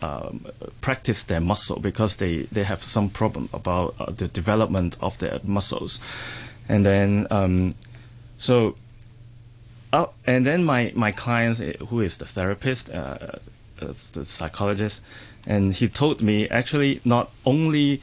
um, 0.00 0.46
practice 0.80 1.22
their 1.22 1.40
muscle 1.40 1.78
because 1.78 2.16
they, 2.16 2.42
they 2.50 2.64
have 2.64 2.82
some 2.82 3.10
problem 3.10 3.48
about 3.52 3.94
uh, 4.00 4.10
the 4.10 4.26
development 4.26 4.96
of 5.00 5.20
their 5.20 5.38
muscles, 5.44 6.00
and 6.68 6.84
then 6.84 7.28
um, 7.30 7.74
so 8.38 8.74
uh, 9.92 10.06
and 10.26 10.46
then 10.46 10.64
my 10.64 10.92
my 10.94 11.12
client 11.12 11.60
eh, 11.60 11.74
who 11.88 12.00
is 12.00 12.16
the 12.16 12.24
therapist, 12.26 12.90
uh, 12.90 13.18
uh, 13.80 13.92
the 14.12 14.24
psychologist, 14.24 15.02
and 15.46 15.74
he 15.74 15.88
told 15.88 16.22
me 16.22 16.48
actually 16.48 17.00
not 17.04 17.30
only 17.44 18.00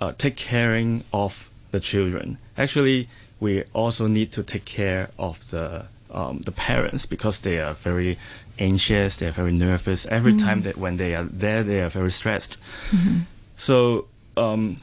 uh, 0.00 0.12
take 0.16 0.36
caring 0.36 1.04
of 1.12 1.50
the 1.72 1.80
children. 1.80 2.38
Actually, 2.56 3.08
we 3.38 3.64
also 3.74 4.06
need 4.06 4.32
to 4.32 4.42
take 4.42 4.64
care 4.64 5.10
of 5.18 5.50
the 5.50 5.84
um, 6.10 6.40
the 6.40 6.52
parents 6.52 7.04
because 7.06 7.40
they 7.40 7.60
are 7.60 7.74
very 7.74 8.18
anxious. 8.58 9.16
They 9.16 9.26
are 9.26 9.32
very 9.32 9.52
nervous. 9.52 10.06
Every 10.06 10.36
time 10.38 10.62
that 10.62 10.78
when 10.78 10.96
they 10.96 11.14
are 11.14 11.24
there, 11.24 11.62
they 11.62 11.80
are 11.82 11.90
very 11.90 12.10
stressed. 12.10 12.58
So. 13.56 14.06
Um, 14.38 14.76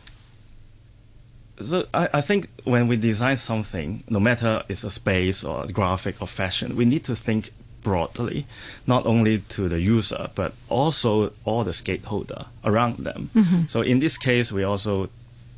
so 1.63 1.85
I, 1.93 2.09
I 2.15 2.21
think 2.21 2.47
when 2.63 2.87
we 2.87 2.95
design 2.97 3.37
something, 3.37 4.03
no 4.09 4.19
matter 4.19 4.63
it's 4.69 4.83
a 4.83 4.89
space 4.89 5.43
or 5.43 5.63
a 5.65 5.67
graphic 5.67 6.21
or 6.21 6.27
fashion, 6.27 6.75
we 6.75 6.85
need 6.85 7.03
to 7.05 7.15
think 7.15 7.49
broadly, 7.81 8.45
not 8.87 9.05
only 9.05 9.39
to 9.39 9.67
the 9.69 9.79
user 9.79 10.29
but 10.35 10.53
also 10.69 11.31
all 11.45 11.63
the 11.63 11.73
stakeholder 11.73 12.45
around 12.63 12.97
them. 12.97 13.29
Mm-hmm. 13.35 13.63
So 13.67 13.81
in 13.81 13.99
this 13.99 14.17
case, 14.17 14.51
we 14.51 14.63
also 14.63 15.09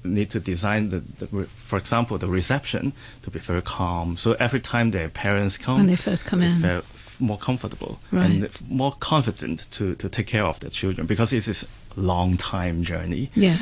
need 0.03 0.29
to 0.31 0.39
design 0.39 0.89
the, 0.89 0.99
the, 1.19 1.27
for 1.45 1.77
example, 1.77 2.17
the 2.17 2.27
reception 2.27 2.93
to 3.23 3.31
be 3.31 3.39
very 3.39 3.61
calm. 3.61 4.17
So 4.17 4.33
every 4.39 4.59
time 4.59 4.91
their 4.91 5.09
parents 5.09 5.57
come, 5.57 5.77
When 5.77 5.87
they 5.87 5.95
first 5.95 6.25
come 6.25 6.41
they 6.41 6.47
in. 6.51 6.61
feel 6.61 6.81
more 7.19 7.37
comfortable 7.37 7.99
Right. 8.11 8.25
and 8.29 8.49
more 8.69 8.91
confident 8.99 9.67
to, 9.71 9.95
to 9.95 10.09
take 10.09 10.27
care 10.27 10.45
of 10.45 10.59
their 10.59 10.69
children 10.69 11.07
because 11.07 11.31
it 11.33 11.47
is 11.47 11.63
a 11.97 11.99
long 11.99 12.37
time 12.37 12.83
journey. 12.83 13.29
Yeah. 13.35 13.57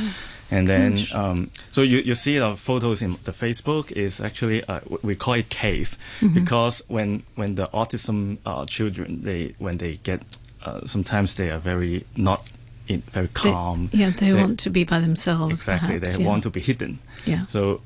And 0.54 0.68
then, 0.68 1.00
um, 1.14 1.50
so 1.72 1.82
you, 1.82 1.98
you 2.00 2.14
see 2.16 2.38
the 2.40 2.56
photos 2.56 3.02
in 3.02 3.12
the 3.24 3.32
Facebook 3.32 3.92
is 3.92 4.22
actually 4.22 4.64
uh, 4.66 4.80
we 5.02 5.16
call 5.16 5.34
it 5.36 5.50
cave 5.50 5.98
Mm-hmm. 6.22 6.36
because 6.36 6.84
when 6.88 7.24
when 7.36 7.56
the 7.56 7.68
autism 7.74 8.38
uh, 8.46 8.66
children 8.66 9.24
they 9.24 9.56
when 9.60 9.78
they 9.78 9.98
get 10.04 10.22
uh, 10.66 10.86
sometimes 10.86 11.34
they 11.36 11.50
are 11.50 11.60
very 11.60 12.06
not 12.16 12.42
in, 12.88 13.02
very 13.14 13.28
They- 13.28 13.52
calm. 13.52 13.90
yeah, 13.94 14.12
they, 14.12 14.32
They- 14.32 14.34
want 14.44 14.60
to 14.60 14.70
be 14.70 14.84
by 14.84 15.00
themselves. 15.00 15.62
exactly 15.62 16.00
perhaps, 16.00 16.16
they 16.18 16.24
yeah. 16.24 16.30
want 16.30 16.44
to 16.44 16.50
be 16.50 16.62
hidden. 16.62 17.00
Yeah. 17.26 17.46
So 17.48 17.82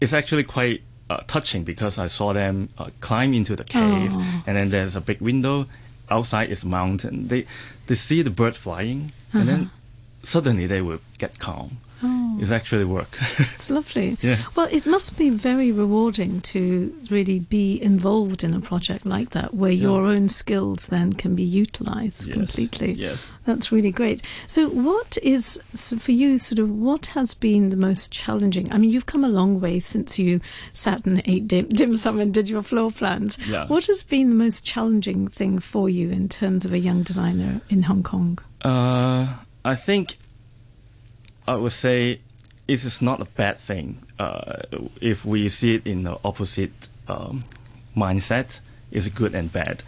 it's 0.00 0.12
actually 0.12 0.44
quite 0.44 0.80
uh, 1.10 1.22
touching 1.26 1.64
because 1.64 1.98
I 1.98 2.08
saw 2.08 2.32
them 2.34 2.68
uh, 2.78 2.90
climb 3.00 3.32
into 3.34 3.56
the 3.56 3.64
cave, 3.64 4.12
Oh. 4.14 4.42
and 4.46 4.56
then 4.56 4.70
there's 4.70 4.96
a 4.96 5.00
big 5.00 5.20
window. 5.20 5.66
Outside 6.08 6.50
is 6.50 6.64
mountain. 6.64 7.28
They 7.28 7.46
they 7.86 7.96
see 7.96 8.22
the 8.22 8.30
bird 8.30 8.54
flying, 8.56 9.10
and 9.32 9.48
then 9.48 9.70
suddenly 10.22 10.66
they 10.68 10.80
will 10.82 11.00
get 11.18 11.38
calm. 11.38 11.78
Uh-huh. 12.42 12.52
Oh. 12.52 12.56
Actually 12.56 12.84
work. 12.84 13.18
It's 13.54 13.70
lovely. 13.70 14.16
Yeah. 14.22 14.38
Well, 14.54 14.68
it 14.70 14.86
must 14.86 15.16
be 15.18 15.30
very 15.30 15.72
rewarding 15.72 16.40
to 16.42 16.94
really 17.10 17.38
be 17.40 17.80
involved 17.82 18.44
in 18.44 18.54
a 18.54 18.60
project 18.60 19.04
like 19.06 19.30
that, 19.30 19.54
where 19.54 19.72
your 19.72 20.04
own 20.06 20.28
skills 20.28 20.86
then 20.88 21.12
can 21.12 21.34
be 21.34 21.42
utilised 21.42 22.26
Yes, 22.28 22.34
completely. 22.34 22.92
yes. 22.92 23.30
That's 23.44 23.72
really 23.72 23.90
great. 23.90 24.22
So, 24.46 24.68
what 24.68 25.16
is 25.22 25.60
so 25.74 25.96
for 25.98 26.12
you? 26.12 26.38
Sort 26.38 26.58
of, 26.58 26.70
what 26.70 27.06
has 27.06 27.34
been 27.34 27.70
the 27.70 27.76
most 27.76 28.12
challenging? 28.12 28.70
I 28.72 28.78
mean, 28.78 28.90
you've 28.90 29.06
come 29.06 29.24
a 29.24 29.28
long 29.28 29.60
way 29.60 29.80
since 29.80 30.18
you 30.18 30.40
sat 30.72 31.04
and 31.06 31.22
ate 31.26 31.48
dim, 31.48 31.68
dim 31.78 31.96
sum 31.96 32.20
and 32.20 32.32
did 32.34 32.48
your 32.48 32.62
floor 32.62 32.90
plans. 32.90 33.38
Yeah. 33.46 33.66
What 33.66 33.86
has 33.86 34.02
been 34.02 34.28
the 34.30 34.34
most 34.44 34.64
challenging 34.64 35.28
thing 35.28 35.58
for 35.60 35.88
you 35.88 36.10
in 36.10 36.28
terms 36.28 36.64
of 36.64 36.72
a 36.72 36.78
young 36.78 37.02
designer 37.02 37.60
in 37.68 37.82
Hong 37.84 38.02
Kong? 38.02 38.38
Uh, 38.62 39.26
I 39.64 39.74
think 39.74 40.18
I 41.46 41.54
would 41.56 41.72
say 41.72 42.20
it 42.68 42.84
is 42.84 43.00
not 43.00 43.20
a 43.20 43.24
bad 43.36 43.58
thing 43.58 43.98
uh, 44.18 44.62
if 45.00 45.24
we 45.24 45.48
see 45.48 45.74
it 45.76 45.86
in 45.86 46.02
the 46.04 46.18
opposite 46.24 46.88
um, 47.08 47.44
mindset. 47.96 48.60
It's 48.92 49.08
good 49.08 49.34
and 49.34 49.52
bad. 49.52 49.82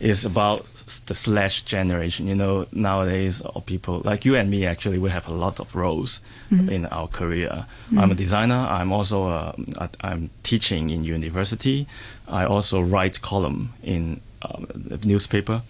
It's 0.00 0.24
about 0.24 0.66
the 1.06 1.14
slash 1.14 1.62
generation. 1.62 2.26
You 2.26 2.34
know, 2.34 2.66
nowadays 2.72 3.40
all 3.40 3.62
people 3.62 4.02
like 4.04 4.24
you 4.24 4.36
and 4.36 4.50
me 4.50 4.66
actually 4.66 4.98
we 4.98 5.10
have 5.10 5.28
a 5.28 5.32
lot 5.34 5.60
of 5.60 5.74
roles 5.74 6.20
in 6.50 6.86
our 6.86 7.08
career. 7.08 7.64
I'm 7.98 8.10
a 8.10 8.14
designer. 8.14 8.66
I'm 8.68 8.92
also 8.92 9.28
a, 9.28 9.54
I- 9.78 9.88
I'm 10.12 10.30
teaching 10.42 10.90
in 10.90 11.04
university. 11.04 11.86
I 12.28 12.44
also 12.44 12.80
write 12.82 13.20
column 13.22 13.72
in 13.82 14.20
um, 14.42 14.66
the 14.74 14.98
newspaper, 15.06 15.62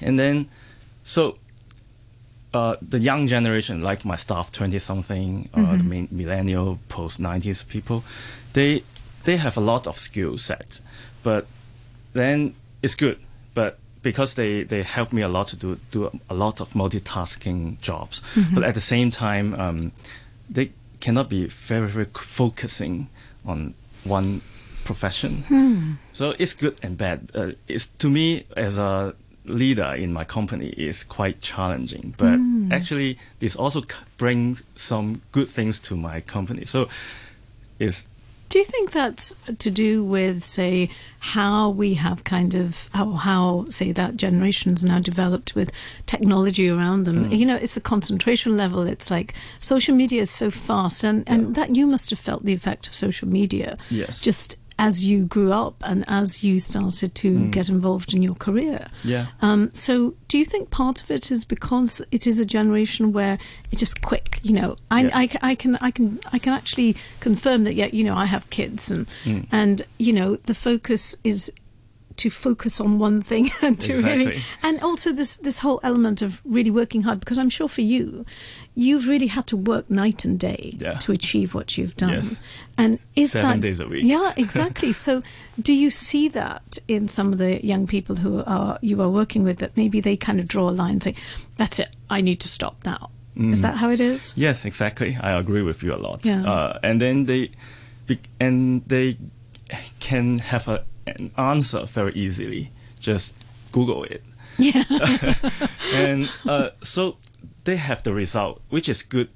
and 0.00 0.18
then 0.18 0.46
so 1.04 1.36
uh, 2.54 2.76
the 2.82 2.98
young 2.98 3.26
generation, 3.26 3.80
like 3.80 4.04
my 4.04 4.16
staff, 4.16 4.50
twenty 4.52 4.78
something, 4.78 5.48
uh, 5.54 5.76
the 5.76 5.84
mi- 5.84 6.08
millennial, 6.10 6.78
post 6.88 7.20
nineties 7.20 7.62
people, 7.62 8.04
they 8.52 8.82
they 9.24 9.36
have 9.36 9.56
a 9.56 9.60
lot 9.60 9.86
of 9.86 9.98
skill 9.98 10.36
set, 10.38 10.80
but 11.22 11.46
then 12.12 12.54
it's 12.82 12.94
good, 12.94 13.18
but 13.54 13.78
because 14.02 14.34
they, 14.34 14.64
they 14.64 14.82
help 14.82 15.12
me 15.12 15.22
a 15.22 15.28
lot 15.28 15.46
to 15.48 15.56
do 15.56 15.78
do 15.92 16.10
a 16.28 16.34
lot 16.34 16.60
of 16.60 16.72
multitasking 16.74 17.80
jobs, 17.80 18.20
but 18.54 18.64
at 18.64 18.74
the 18.74 18.80
same 18.80 19.10
time, 19.10 19.54
um, 19.54 19.92
they 20.50 20.70
cannot 21.00 21.28
be 21.28 21.46
very 21.46 21.88
very 21.88 22.06
focusing 22.12 23.08
on 23.46 23.74
one 24.04 24.40
profession. 24.84 25.44
So 26.12 26.34
it's 26.38 26.54
good 26.54 26.76
and 26.82 26.98
bad. 26.98 27.30
Uh, 27.34 27.52
it's 27.68 27.86
to 27.98 28.10
me 28.10 28.44
as 28.56 28.78
a 28.78 29.14
leader 29.44 29.94
in 29.94 30.12
my 30.12 30.24
company 30.24 30.68
is 30.68 31.02
quite 31.02 31.40
challenging, 31.40 32.14
but 32.16 32.38
actually 32.70 33.18
this 33.40 33.56
also 33.56 33.82
brings 34.16 34.62
some 34.76 35.20
good 35.32 35.48
things 35.48 35.80
to 35.80 35.96
my 35.96 36.20
company. 36.20 36.64
So 36.64 36.88
it's 37.78 38.06
Do 38.52 38.58
you 38.58 38.66
think 38.66 38.90
that's 38.90 39.34
to 39.58 39.70
do 39.70 40.04
with, 40.04 40.44
say, 40.44 40.90
how 41.20 41.70
we 41.70 41.94
have 41.94 42.22
kind 42.24 42.54
of 42.54 42.90
how, 42.92 43.12
how 43.12 43.64
say 43.70 43.92
that 43.92 44.16
generation's 44.16 44.84
now 44.84 45.00
developed 45.00 45.54
with 45.54 45.72
technology 46.04 46.68
around 46.68 47.04
them? 47.04 47.30
Mm. 47.30 47.38
You 47.38 47.46
know, 47.46 47.56
it's 47.56 47.78
a 47.78 47.80
concentration 47.80 48.58
level. 48.58 48.86
It's 48.86 49.10
like 49.10 49.32
social 49.60 49.96
media 49.96 50.22
is 50.22 50.30
so 50.30 50.50
fast, 50.50 51.02
and 51.02 51.24
and 51.26 51.54
that 51.54 51.74
you 51.74 51.86
must 51.86 52.10
have 52.10 52.18
felt 52.18 52.44
the 52.44 52.52
effect 52.52 52.86
of 52.86 52.94
social 52.94 53.26
media. 53.26 53.78
Yes. 53.88 54.20
Just 54.20 54.56
as 54.86 55.04
you 55.04 55.24
grew 55.24 55.52
up 55.52 55.76
and 55.90 56.04
as 56.08 56.42
you 56.42 56.58
started 56.58 57.14
to 57.14 57.46
get 57.50 57.68
involved 57.68 58.12
in 58.14 58.20
your 58.22 58.34
career. 58.34 58.78
Mm. 59.02 59.10
Yeah. 59.14 59.26
Um, 59.40 59.70
so, 59.72 60.14
do 60.28 60.36
you 60.38 60.44
think 60.44 60.70
part 60.70 61.00
of 61.02 61.10
it 61.10 61.30
is 61.30 61.44
because 61.44 62.02
it 62.10 62.26
is 62.26 62.38
a 62.40 62.44
generation 62.44 63.12
where 63.12 63.38
it's 63.70 63.78
just 63.80 64.02
quick? 64.02 64.40
You 64.42 64.54
know, 64.54 64.76
I, 64.90 65.02
Yeah. 65.02 65.10
I, 65.14 65.24
I 65.50 65.54
can, 65.54 65.76
I 65.76 65.90
can, 65.92 66.18
I 66.32 66.38
can 66.38 66.52
actually 66.52 66.96
confirm 67.20 67.64
that. 67.64 67.74
Yeah, 67.74 67.90
you 67.92 68.04
know, 68.04 68.16
I 68.16 68.26
have 68.26 68.44
kids, 68.50 68.90
and 68.90 69.06
Mm. 69.24 69.46
and 69.52 69.82
you 69.98 70.12
know, 70.12 70.36
the 70.46 70.54
focus 70.54 71.16
is 71.22 71.52
to 72.16 72.28
focus 72.28 72.80
on 72.80 72.98
one 72.98 73.22
thing 73.22 73.50
and 73.62 73.80
to 73.80 73.94
really, 74.02 74.40
and 74.62 74.80
also 74.82 75.12
this 75.12 75.36
this 75.36 75.58
whole 75.60 75.80
element 75.82 76.22
of 76.22 76.40
really 76.44 76.70
working 76.70 77.02
hard. 77.02 77.20
Because 77.20 77.38
I'm 77.38 77.50
sure 77.50 77.68
for 77.68 77.80
you, 77.82 78.24
you've 78.74 79.06
really 79.06 79.26
had 79.26 79.46
to 79.48 79.56
work 79.56 79.90
night 79.90 80.24
and 80.24 80.38
day 80.40 80.74
Yeah. 80.78 80.94
to 80.94 81.12
achieve 81.12 81.54
what 81.54 81.76
you've 81.76 81.96
done. 81.96 82.14
Yes. 82.14 82.40
And 82.78 82.98
is 83.16 83.32
Seven 83.32 83.50
that 83.50 83.60
days 83.60 83.80
a 83.80 83.86
week. 83.86 84.02
Yeah, 84.04 84.32
exactly. 84.38 84.92
so, 84.92 85.22
do 85.60 85.72
you 85.74 85.90
see 85.90 86.28
that 86.28 86.78
in 86.88 87.08
some 87.08 87.32
of 87.32 87.38
the 87.38 87.64
young 87.64 87.86
people 87.86 88.16
who 88.16 88.42
are 88.46 88.78
you 88.80 89.00
are 89.02 89.10
working 89.10 89.44
with 89.44 89.58
that 89.58 89.76
maybe 89.76 90.00
they 90.00 90.16
kind 90.16 90.40
of 90.40 90.46
draw 90.48 90.68
a 90.70 90.72
line 90.72 90.92
and 90.92 91.02
say, 91.02 91.14
"That's 91.56 91.78
it, 91.78 91.94
I 92.08 92.20
need 92.22 92.40
to 92.40 92.48
stop 92.48 92.76
now." 92.84 93.10
Is 93.36 93.58
Mm. 93.58 93.62
that 93.62 93.76
how 93.76 93.88
it 93.90 94.00
is? 94.00 94.32
Yes, 94.36 94.64
exactly. 94.66 95.16
I 95.20 95.32
agree 95.38 95.62
with 95.62 95.82
you 95.82 95.94
a 95.94 95.96
lot. 95.96 96.24
Yeah. 96.24 96.44
Uh, 96.44 96.78
and 96.82 97.00
then 97.00 97.24
they, 97.26 97.50
and 98.40 98.82
they 98.86 99.16
can 100.00 100.38
have 100.38 100.68
a, 100.68 100.84
an 101.06 101.30
answer 101.38 101.86
very 101.86 102.12
easily. 102.14 102.70
Just 103.00 103.34
Google 103.72 104.04
it, 104.04 104.22
Yeah. 104.58 104.84
and 105.94 106.28
uh, 106.46 106.70
so 106.82 107.16
they 107.64 107.76
have 107.76 108.02
the 108.02 108.12
result, 108.12 108.60
which 108.70 108.88
is 108.88 109.02
good 109.02 109.28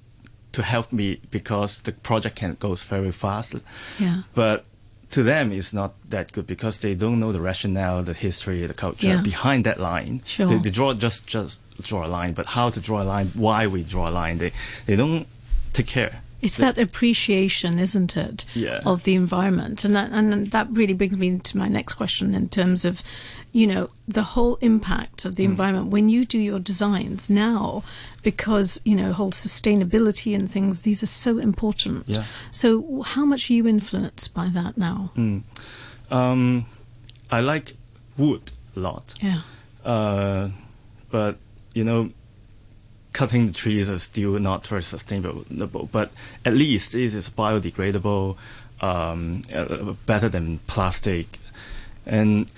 to 0.53 0.63
help 0.63 0.93
me 0.93 1.21
because 1.31 1.81
the 1.81 1.93
project 1.93 2.37
can 2.37 2.57
goes 2.59 2.83
very 2.83 3.13
fast. 3.13 3.57
Yeah. 3.99 4.23
But 4.35 4.65
to 5.11 5.23
them, 5.23 5.53
it's 5.53 5.73
not 5.73 5.95
that 6.11 6.33
good 6.33 6.47
because 6.47 6.79
they 6.81 6.95
don't 6.95 7.21
know 7.21 7.31
the 7.33 7.41
rationale, 7.41 8.03
the 8.03 8.13
history, 8.15 8.67
the 8.67 8.75
culture 8.75 9.07
Yeah. 9.09 9.21
behind 9.23 9.65
that 9.65 9.79
line. 9.79 10.23
Sure. 10.25 10.47
They, 10.49 10.59
they 10.59 10.71
draw 10.71 10.95
just 10.95 11.27
just 11.27 11.61
draw 11.83 12.07
a 12.07 12.09
line, 12.09 12.33
but 12.35 12.47
how 12.47 12.71
to 12.71 12.81
draw 12.81 13.03
a 13.03 13.05
line, 13.05 13.29
why 13.35 13.67
we 13.67 13.83
draw 13.85 14.09
a 14.09 14.15
line, 14.23 14.39
they 14.39 14.53
they 14.87 14.97
don't 14.97 15.27
take 15.73 15.87
care 15.87 16.23
It's 16.43 16.59
that 16.59 16.77
appreciation, 16.79 17.79
isn't 17.79 18.17
it, 18.17 18.45
Yeah. 18.55 18.81
of 18.85 19.05
the 19.05 19.15
environment, 19.15 19.85
and 19.85 19.97
that, 19.97 20.13
and 20.13 20.51
that 20.51 20.69
really 20.71 20.93
brings 20.95 21.17
me 21.17 21.39
to 21.39 21.57
my 21.59 21.67
next 21.69 21.95
question 21.95 22.35
in 22.35 22.49
terms 22.49 22.85
of, 22.85 23.03
you 23.53 23.67
know, 23.67 23.89
the 24.07 24.23
whole 24.23 24.57
impact 24.61 25.25
of 25.25 25.37
the 25.37 25.45
Hmm. 25.45 25.53
environment 25.53 25.87
when 25.89 26.09
you 26.11 26.25
do 26.27 26.39
your 26.39 26.59
designs 26.59 27.31
now, 27.31 27.83
because 28.23 28.81
you 28.85 28.95
know, 28.95 29.13
whole 29.13 29.31
sustainability 29.33 30.35
and 30.35 30.51
things. 30.51 30.83
These 30.83 31.03
are 31.03 31.07
so 31.07 31.39
important. 31.39 32.05
Yeah. 32.07 32.25
So, 32.51 33.03
how 33.03 33.25
much 33.25 33.49
are 33.51 33.55
you 33.55 33.67
influenced 33.67 34.35
by 34.35 34.49
that 34.49 34.77
now? 34.77 35.11
Mm. 35.17 35.43
Um, 36.11 36.67
I 37.31 37.41
like 37.41 37.77
wood 38.19 38.51
a 38.77 38.81
lot. 38.81 39.15
Yeah. 39.23 39.41
Uh, 39.85 40.51
but 41.11 41.39
you 41.75 41.85
know, 41.85 42.11
cutting 43.17 43.47
the 43.47 43.53
trees 43.53 43.89
is 43.89 44.03
still 44.03 44.39
not 44.39 44.67
very 44.67 44.83
sustainable. 44.83 45.47
But 45.91 46.11
at 46.45 46.53
least 46.53 46.95
it 46.95 47.15
is 47.15 47.31
biodegradable, 47.31 48.37
um, 48.83 49.43
uh, 49.55 49.95
better 50.05 50.29
than 50.29 50.59
plastic, 50.67 51.27
and 52.05 52.53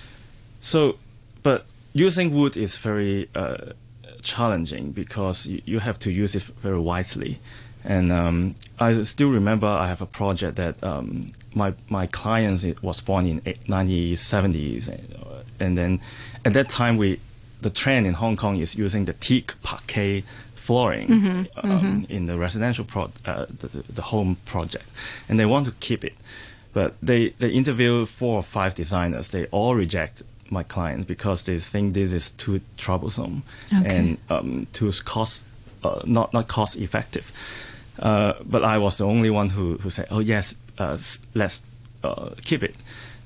so. 0.60 0.98
But 1.44 1.64
using 1.92 2.34
wood 2.34 2.56
is 2.56 2.76
very 2.76 3.28
uh, 3.36 3.72
challenging 4.22 4.90
because 4.90 5.46
you, 5.46 5.62
you 5.64 5.78
have 5.78 5.98
to 6.00 6.10
use 6.10 6.34
it 6.34 6.42
very 6.42 6.80
wisely. 6.80 7.38
And 7.84 8.10
um, 8.10 8.56
I 8.80 9.02
still 9.02 9.30
remember 9.30 9.68
I 9.68 9.86
have 9.86 10.02
a 10.02 10.06
project 10.06 10.56
that 10.56 10.82
um, 10.82 11.26
my 11.54 11.74
my 11.88 12.06
client 12.08 12.82
was 12.82 13.00
born 13.00 13.24
in 13.26 13.40
1970s, 13.42 14.88
and, 14.88 15.14
uh, 15.22 15.42
and 15.60 15.78
then 15.78 16.00
at 16.44 16.52
that 16.54 16.68
time 16.68 16.96
we 16.96 17.20
the 17.60 17.70
trend 17.70 18.06
in 18.06 18.14
Hong 18.14 18.36
Kong 18.36 18.58
is 18.58 18.74
using 18.76 19.04
the 19.04 19.12
teak 19.14 19.60
parquet 19.62 20.24
flooring 20.68 21.48
um, 21.62 22.04
in 22.10 22.26
the 22.26 22.37
residential 22.37 22.84
pro- 22.84 23.10
uh, 23.25 23.46
the, 23.60 23.68
the, 23.94 24.02
home 24.02 24.37
project, 24.44 24.84
and 25.28 25.38
they 25.38 25.46
want 25.46 25.64
to 25.66 25.72
keep 25.80 26.04
it, 26.04 26.14
but 26.75 26.92
they 27.08 27.30
they 27.40 27.48
interview 27.48 28.04
four 28.06 28.34
or 28.37 28.42
five 28.42 28.75
designers. 28.75 29.28
They 29.28 29.46
all 29.50 29.75
reject 29.75 30.22
my 30.50 30.64
clients 30.64 31.06
because 31.06 31.44
they 31.44 31.58
think 31.58 31.94
this 31.94 32.12
is 32.12 32.30
too 32.30 32.60
troublesome 32.76 33.42
Okay. 33.72 33.96
and 33.96 34.18
um, 34.28 34.66
too 34.72 34.92
cost 35.04 35.44
uh, 35.84 36.00
not 36.04 36.32
not 36.32 36.48
cost 36.48 36.76
effective. 36.76 37.32
Uh, 37.98 38.32
but 38.44 38.62
I 38.62 38.78
was 38.78 38.96
the 38.96 39.04
only 39.04 39.30
one 39.30 39.48
who, 39.56 39.78
who 39.82 39.90
said, 39.90 40.06
"Oh 40.10 40.20
yes, 40.20 40.54
uh, 40.78 40.98
let's 41.34 41.62
uh, 42.04 42.30
keep 42.44 42.62
it." 42.62 42.75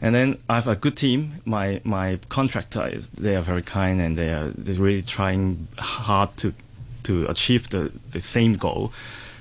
And 0.01 0.15
then 0.15 0.37
I 0.49 0.55
have 0.55 0.69
a 0.69 0.77
good 0.77 0.97
team. 0.97 1.41
My 1.45 1.81
my 1.85 2.19
contractor 2.29 2.87
is 2.97 3.09
they 3.09 3.37
are 3.37 3.43
very 3.43 3.63
kind 3.63 4.01
and 4.01 4.17
they're 4.17 4.53
really 4.79 5.03
trying 5.03 5.67
hard 5.79 6.37
to 6.37 6.53
to 7.05 7.27
achieve 7.29 7.69
the, 7.71 7.93
the 8.11 8.21
same 8.21 8.55
goal. 8.55 8.93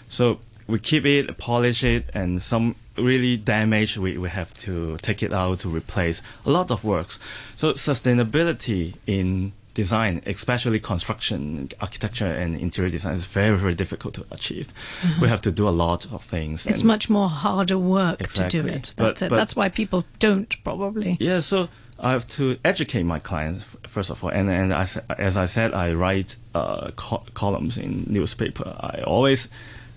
So 0.10 0.40
we 0.68 0.80
keep 0.80 1.06
it, 1.06 1.38
polish 1.38 1.84
it, 1.84 2.10
and 2.14 2.42
some 2.42 2.76
really 2.98 3.38
damage 3.38 3.98
we, 3.98 4.18
we 4.18 4.30
have 4.30 4.54
to 4.60 4.98
take 4.98 5.24
it 5.24 5.34
out 5.34 5.60
to 5.62 5.70
replace 5.70 6.22
a 6.46 6.52
lot 6.52 6.72
of 6.72 6.84
works. 6.84 7.20
So 7.56 7.74
sustainability 7.74 8.96
in 9.08 9.54
design, 9.74 10.22
especially 10.26 10.80
construction, 10.80 11.70
architecture, 11.80 12.28
and 12.28 12.58
interior 12.60 12.90
design, 12.92 13.14
is 13.14 13.26
very 13.26 13.58
very 13.58 13.74
difficult 13.74 14.14
to 14.16 14.26
achieve. 14.32 14.74
Mm-hmm. 15.02 15.22
We 15.22 15.28
have 15.30 15.42
to 15.42 15.52
do 15.52 15.68
a 15.68 15.72
lot 15.72 16.12
of 16.12 16.22
things. 16.22 16.66
It's 16.66 16.84
much 16.84 17.10
more 17.10 17.30
harder 17.30 17.78
work 17.78 18.20
to 18.20 18.48
do 18.50 18.68
it. 18.68 18.94
But- 18.98 19.04
That's 19.06 19.22
it. 19.22 19.30
but- 19.30 19.38
That's 19.38 19.56
why 19.56 19.70
people 19.70 20.04
don't 20.20 20.54
probably. 20.64 21.16
Yeah, 21.20 21.40
so 21.40 21.70
I 22.04 22.12
have 22.14 22.28
to 22.38 22.58
educate 22.66 23.04
my 23.04 23.20
clients 23.20 23.64
first 23.88 24.10
of 24.10 24.24
all, 24.24 24.32
and 24.32 24.50
and 24.50 24.74
I, 24.74 24.86
as 25.18 25.38
I 25.38 25.46
said, 25.46 25.74
I 25.74 25.94
write 25.94 26.36
uh, 26.56 26.90
co- 26.96 27.24
columns 27.34 27.78
in 27.78 28.06
newspaper. 28.08 28.76
I 28.80 29.02
always 29.06 29.48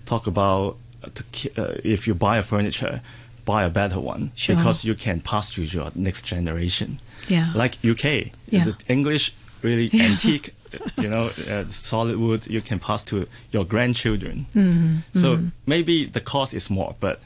talk 0.05 0.27
about 0.27 0.77
uh, 1.03 1.09
to 1.15 1.51
uh, 1.57 1.81
if 1.85 2.07
you 2.07 2.15
buy 2.15 2.37
a 2.39 2.43
furniture, 2.43 3.01
buy 3.47 3.65
a 3.65 3.71
better 3.71 3.99
one 4.01 4.31
Sure. 4.37 4.57
because 4.57 4.85
you 4.85 4.95
can 4.95 5.21
pass 5.21 5.55
to 5.55 5.63
your 5.63 5.89
next 5.95 6.27
generation. 6.27 6.99
Yeah. 7.29 7.53
Like 7.55 7.79
UK, 7.83 8.33
Yeah. 8.51 8.65
the 8.65 8.75
English 8.89 9.33
really 9.63 9.89
Yeah. 9.93 10.11
antique, 10.11 10.51
you 10.99 11.09
know, 11.09 11.31
uh, 11.49 11.65
solid 11.69 12.17
wood 12.19 12.47
you 12.47 12.61
can 12.61 12.79
pass 12.79 13.03
to 13.05 13.27
your 13.51 13.65
grandchildren. 13.65 14.45
Mm-hmm. 14.55 15.19
So 15.19 15.39
maybe 15.67 16.05
the 16.05 16.21
cost 16.21 16.53
is 16.55 16.69
more, 16.69 16.95
but 17.01 17.19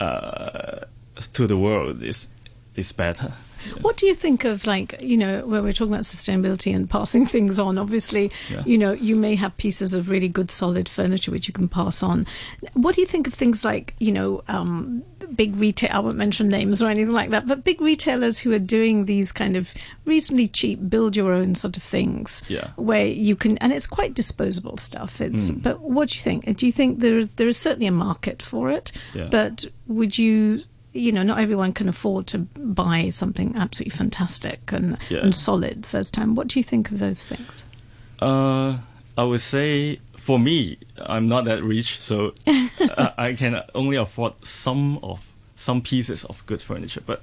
uh, 0.00 0.84
to 1.32 1.46
the 1.46 1.56
world 1.56 2.02
is 2.02 2.28
is 2.76 2.92
better. 2.92 3.32
What 3.80 3.96
do 3.96 4.06
you 4.06 4.14
think 4.14 4.44
of 4.44 4.66
like 4.66 5.00
you 5.00 5.16
know 5.16 5.44
where 5.46 5.62
we're 5.62 5.72
talking 5.72 5.92
about 5.92 6.04
sustainability 6.04 6.74
and 6.74 6.88
passing 6.88 7.26
things 7.26 7.58
on? 7.58 7.78
Obviously, 7.78 8.30
Yeah. 8.50 8.62
you 8.66 8.78
know 8.78 8.92
you 8.92 9.16
may 9.16 9.34
have 9.36 9.56
pieces 9.56 9.94
of 9.94 10.08
really 10.08 10.28
good 10.28 10.50
solid 10.50 10.88
furniture 10.88 11.30
which 11.30 11.48
you 11.48 11.54
can 11.54 11.68
pass 11.68 12.02
on. 12.02 12.26
What 12.74 12.94
do 12.94 13.00
you 13.00 13.06
think 13.06 13.26
of 13.26 13.34
things 13.34 13.64
like 13.64 13.94
you 13.98 14.12
know 14.12 14.42
um, 14.48 15.02
big 15.34 15.56
retail? 15.56 15.90
I 15.92 15.98
won't 16.00 16.16
mention 16.16 16.48
names 16.48 16.82
or 16.82 16.88
anything 16.88 17.12
like 17.12 17.30
that, 17.30 17.46
but 17.46 17.64
big 17.64 17.80
retailers 17.80 18.38
who 18.38 18.52
are 18.52 18.58
doing 18.58 19.04
these 19.06 19.32
kind 19.32 19.56
of 19.56 19.72
reasonably 20.04 20.48
cheap, 20.48 20.78
build 20.88 21.16
your 21.16 21.32
own 21.32 21.54
sort 21.54 21.76
of 21.76 21.82
things, 21.82 22.42
Yeah. 22.48 22.68
where 22.76 23.06
you 23.06 23.36
can 23.36 23.58
and 23.58 23.72
it's 23.72 23.86
quite 23.86 24.14
disposable 24.14 24.76
stuff. 24.78 25.20
It's 25.20 25.50
Mm. 25.50 25.62
but 25.62 25.80
what 25.80 26.10
do 26.10 26.16
you 26.16 26.22
think? 26.22 26.56
Do 26.56 26.66
you 26.66 26.72
think 26.72 26.98
there 27.00 27.18
is 27.18 27.32
there 27.34 27.48
is 27.48 27.56
certainly 27.56 27.86
a 27.86 27.92
market 27.92 28.42
for 28.42 28.70
it? 28.70 28.92
But 29.30 29.64
would 29.86 30.18
you? 30.18 30.62
You 30.94 31.12
know, 31.12 31.22
not 31.22 31.38
everyone 31.38 31.72
can 31.72 31.88
afford 31.88 32.26
to 32.28 32.38
buy 32.38 33.10
something 33.10 33.54
absolutely 33.56 33.96
fantastic 33.96 34.72
and, 34.72 34.98
Yeah. 35.08 35.20
and 35.20 35.34
solid 35.34 35.86
first 35.86 36.12
time. 36.12 36.34
What 36.34 36.48
do 36.48 36.58
you 36.58 36.62
think 36.64 36.90
of 36.90 36.98
those 36.98 37.26
things? 37.26 37.64
Uh, 38.20 38.78
I 39.16 39.24
would 39.24 39.40
say 39.40 40.00
for 40.16 40.38
me, 40.38 40.78
I'm 40.98 41.28
not 41.28 41.44
that 41.46 41.64
rich, 41.64 41.98
so 42.00 42.34
I 43.18 43.34
can 43.36 43.62
only 43.74 43.96
afford 43.96 44.34
some 44.44 44.98
of 45.02 45.26
some 45.56 45.80
pieces 45.80 46.24
of 46.24 46.44
good 46.46 46.60
furniture. 46.60 47.02
But 47.04 47.22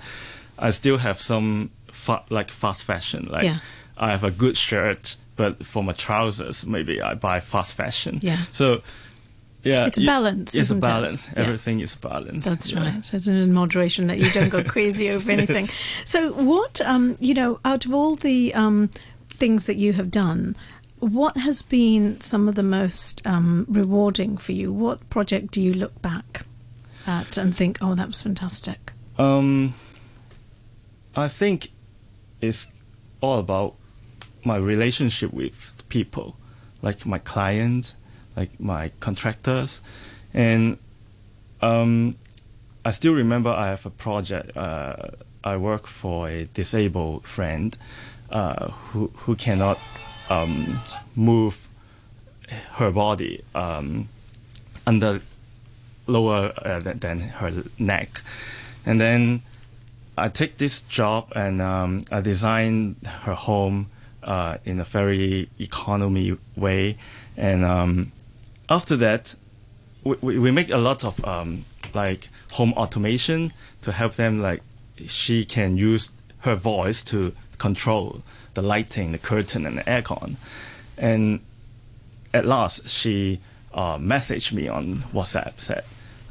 I 0.57 0.71
still 0.71 0.97
have 0.97 1.19
some 1.21 1.69
fa- 1.91 2.23
like 2.29 2.51
fast 2.51 2.83
fashion. 2.83 3.27
Like 3.31 3.43
Yeah. 3.45 3.59
I 3.97 4.11
have 4.11 4.23
a 4.23 4.31
good 4.31 4.57
shirt, 4.57 5.15
but 5.35 5.65
for 5.65 5.83
my 5.83 5.93
trousers, 5.93 6.65
maybe 6.65 7.01
I 7.01 7.13
buy 7.15 7.39
fast 7.39 7.75
fashion. 7.75 8.19
Yeah. 8.21 8.37
So 8.51 8.81
yeah, 9.63 9.85
It's 9.87 9.97
a 9.99 10.05
balance, 10.05 10.55
It's 10.55 10.71
a 10.71 10.75
it? 10.77 10.81
balance. 10.81 11.29
Yeah. 11.35 11.43
Everything 11.43 11.79
is 11.81 11.95
balance. 11.95 12.45
That's 12.45 12.71
Yeah. 12.71 12.83
right. 12.95 13.13
It's 13.13 13.27
in 13.27 13.53
moderation 13.53 14.07
that 14.07 14.17
you 14.17 14.29
don't 14.31 14.49
go 14.49 14.63
crazy 14.63 15.09
over 15.09 15.31
anything. 15.37 15.65
So, 16.05 16.31
what, 16.33 16.81
um, 16.81 17.17
you 17.19 17.33
know, 17.33 17.59
out 17.65 17.85
of 17.85 17.93
all 17.93 18.15
the 18.15 18.53
um, 18.53 18.89
things 19.29 19.65
that 19.65 19.75
you 19.75 19.93
have 19.93 20.09
done, 20.11 20.55
what 20.99 21.37
has 21.37 21.61
been 21.61 22.19
some 22.21 22.47
of 22.49 22.55
the 22.55 22.63
most 22.63 23.21
um, 23.25 23.65
rewarding 23.69 24.37
for 24.37 24.51
you? 24.53 24.71
What 24.73 25.09
project 25.09 25.51
do 25.51 25.61
you 25.61 25.73
look 25.73 26.01
back 26.01 26.45
at 27.07 27.37
and 27.37 27.55
think, 27.55 27.77
oh, 27.81 27.95
that 27.95 28.07
was 28.07 28.21
fantastic? 28.21 28.91
Um, 29.17 29.73
I 31.15 31.27
think 31.27 31.71
it's 32.41 32.67
all 33.21 33.39
about 33.39 33.75
my 34.45 34.55
relationship 34.57 35.33
with 35.33 35.83
people, 35.89 36.37
like 36.81 37.05
my 37.05 37.17
clients, 37.17 37.95
like 38.35 38.59
my 38.59 38.91
contractors, 38.99 39.81
and 40.33 40.77
um, 41.61 42.15
I 42.85 42.91
still 42.91 43.13
remember 43.13 43.49
I 43.49 43.67
have 43.67 43.85
a 43.85 43.89
project. 43.89 44.55
Uh, 44.55 45.09
I 45.43 45.57
work 45.57 45.87
for 45.87 46.29
a 46.29 46.45
disabled 46.53 47.25
friend 47.25 47.77
uh, 48.29 48.69
who 48.69 49.11
who 49.15 49.35
cannot 49.35 49.79
um, 50.29 50.79
move 51.15 51.67
her 52.73 52.91
body 52.91 53.43
um, 53.53 54.09
under 54.85 55.21
lower 56.07 56.51
uh, 56.57 56.79
than, 56.79 57.19
her 57.19 57.63
neck, 57.77 58.21
and 58.85 58.99
then 58.99 59.41
I 60.17 60.29
take 60.29 60.57
this 60.57 60.81
job 60.81 61.31
and 61.35 61.61
um, 61.61 62.01
I 62.11 62.21
design 62.21 62.95
her 63.23 63.35
home 63.35 63.87
uh, 64.23 64.57
in 64.65 64.79
a 64.79 64.83
very 64.83 65.49
economy 65.59 66.37
way, 66.55 66.97
and 67.37 67.63
um, 67.63 68.11
after 68.69 68.95
that, 68.97 69.35
we, 70.03 70.37
we, 70.37 70.51
make 70.51 70.69
a 70.69 70.77
lot 70.77 71.03
of 71.03 71.23
um, 71.25 71.65
like 71.93 72.29
home 72.53 72.73
automation 72.73 73.51
to 73.81 73.91
help 73.91 74.13
them. 74.13 74.41
Like 74.41 74.61
she 75.05 75.43
can 75.45 75.77
use 75.77 76.11
her 76.39 76.55
voice 76.55 77.03
to 77.05 77.33
control 77.57 78.23
the 78.53 78.61
lighting, 78.61 79.11
the 79.11 79.17
curtain, 79.17 79.65
and 79.65 79.77
the 79.77 79.83
aircon, 79.83 80.37
and 80.97 81.41
at 82.33 82.45
last 82.45 82.87
she 82.87 83.39
uh, 83.73 83.97
messaged 83.97 84.53
me 84.53 84.67
on 84.67 84.97
WhatsApp 85.13 85.59
said, 85.59 85.83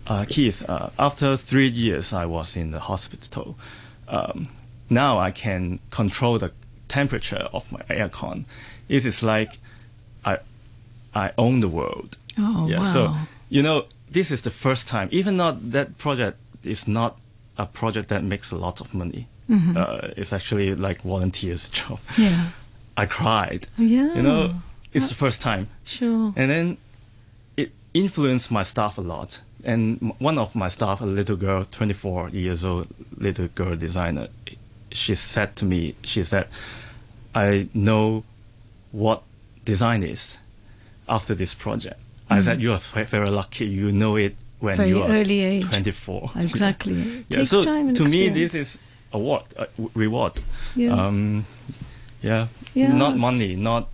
uh, 0.06 0.24
Keith, 0.28 0.68
uh, 0.68 0.90
after 0.98 1.36
three 1.36 1.68
years 1.68 2.12
I 2.12 2.24
was 2.24 2.56
in 2.56 2.70
the 2.70 2.80
hospital. 2.80 3.58
Um, 4.08 4.46
now 4.88 5.18
I 5.18 5.30
can 5.30 5.80
control 5.90 6.38
the 6.38 6.52
temperature 6.88 7.48
of 7.52 7.70
my 7.70 7.80
aircon. 7.90 8.44
It 8.88 9.04
is 9.04 9.22
like 9.22 9.58
I 10.24 10.38
I 11.14 11.32
own 11.36 11.60
the 11.60 11.68
world. 11.68 12.16
Oh, 12.38 12.68
yeah. 12.68 12.78
wow. 12.78 12.82
So 12.82 13.14
you 13.50 13.62
know, 13.62 13.86
this 14.10 14.30
is 14.30 14.42
the 14.42 14.50
first 14.50 14.88
time. 14.88 15.08
Even 15.10 15.36
not 15.36 15.72
that 15.72 15.98
project 15.98 16.38
is 16.64 16.86
not 16.88 17.16
a 17.56 17.66
project 17.66 18.08
that 18.08 18.22
makes 18.22 18.52
a 18.52 18.56
lot 18.56 18.80
of 18.80 18.94
money. 18.94 19.26
Uh, 19.50 20.08
it's 20.16 20.32
actually 20.34 20.74
like 20.74 21.00
volunteers 21.02 21.68
job. 21.78 21.98
Yeah. 22.18 22.50
I 22.98 23.06
cried. 23.06 23.66
Yeah. 23.78 24.14
You 24.14 24.22
know, 24.22 24.54
it's 24.92 25.08
the 25.08 25.14
first 25.14 25.40
time. 25.40 25.68
Sure. 25.84 26.32
And 26.36 26.50
then 26.50 26.76
it 27.56 27.72
influenced 27.94 28.50
my 28.50 28.62
staff 28.62 28.98
a 28.98 29.00
lot. 29.00 29.40
and 29.64 30.12
one 30.18 30.38
of 30.38 30.54
my 30.54 30.68
staff, 30.68 31.00
a 31.00 31.06
little 31.06 31.36
girl, 31.36 31.64
24 31.64 32.28
years 32.30 32.64
old, 32.64 32.86
little 33.16 33.48
girl 33.48 33.74
designer, 33.76 34.28
she 34.92 35.14
said 35.14 35.56
to 35.56 35.64
me, 35.64 35.94
she 36.04 36.22
said, 36.24 36.46
I 37.34 37.68
know 37.74 38.24
what 38.92 39.22
design 39.64 40.02
is 40.02 40.38
after 41.08 41.34
this 41.34 41.54
project. 41.54 41.98
I 42.30 42.40
said, 42.40 42.60
you 42.60 42.72
are 42.72 42.78
very 42.78 43.28
lucky. 43.30 43.66
You 43.66 43.92
know 43.92 44.16
it 44.16 44.36
when 44.60 44.76
Very 44.76 44.90
you 44.90 45.02
are 45.02 45.08
early 45.08 45.40
age. 45.40 45.64
24. 45.64 46.32
Exactly. 46.36 46.94
Yeah, 47.28 47.38
takes 47.38 47.50
so 47.50 47.62
to 47.62 48.04
me, 48.04 48.28
this 48.28 48.54
is 48.54 48.78
award, 49.12 49.42
uh, 49.56 49.66
reward. 49.94 50.32
Yeah. 50.74 50.92
Um, 50.92 51.46
yeah. 52.22 52.48
Yeah. 52.74 52.92
Not 52.92 53.16
money, 53.16 53.56
not 53.56 53.88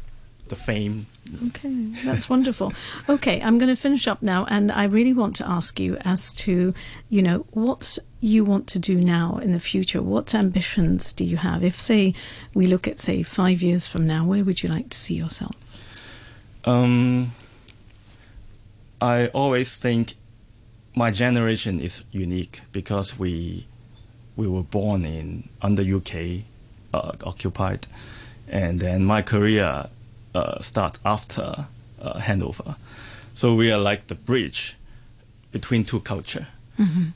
the 0.49 0.57
fame. 0.57 1.07
Okay, 1.49 1.73
that's 2.05 2.29
wonderful. 2.29 2.73
Okay, 3.09 3.41
I'm 3.41 3.59
going 3.59 3.71
to 3.75 3.81
finish 3.81 4.07
up 4.07 4.23
now, 4.23 4.45
and 4.45 4.71
I 4.71 4.85
really 4.85 5.15
want 5.15 5.37
to 5.37 5.49
ask 5.49 5.81
you 5.81 5.97
as 6.05 6.35
to, 6.35 6.75
you 7.09 7.23
know, 7.23 7.47
what 7.51 7.99
you 8.21 8.45
want 8.45 8.67
to 8.69 8.79
do 8.79 8.97
now 8.97 9.39
in 9.39 9.53
the 9.53 9.61
future. 9.61 10.03
What 10.03 10.35
ambitions 10.35 11.13
do 11.13 11.25
you 11.25 11.39
have? 11.39 11.65
If, 11.65 11.81
say, 11.81 12.15
we 12.53 12.67
look 12.67 12.87
at, 12.87 12.99
say, 12.99 13.23
five 13.23 13.63
years 13.63 13.87
from 13.87 14.07
now, 14.07 14.27
where 14.27 14.45
would 14.45 14.63
you 14.63 14.69
like 14.69 14.91
to 14.91 14.99
see 14.99 15.15
yourself? 15.15 15.55
Um, 16.67 17.33
I 19.01 19.29
always 19.29 19.77
think 19.77 20.15
my 20.95 21.11
generation 21.11 21.81
is 21.81 22.05
unique 22.13 22.63
because 22.73 23.19
we 23.19 23.67
we 24.37 24.49
were 24.49 24.63
born 24.63 25.05
in 25.05 25.49
under 25.63 25.83
UK 25.83 26.43
uh, 26.93 27.13
occupied, 27.25 27.87
and 28.49 28.81
then 28.81 29.05
my 29.05 29.23
career 29.23 29.87
uh, 30.35 30.61
start 30.61 30.99
after 31.05 31.67
uh, 32.01 32.19
handover. 32.21 32.77
So 33.35 33.55
we 33.55 33.71
are 33.73 33.79
like 33.79 34.07
the 34.07 34.15
bridge 34.15 34.77
between 35.53 35.85
two 35.85 36.01
culture 36.01 36.47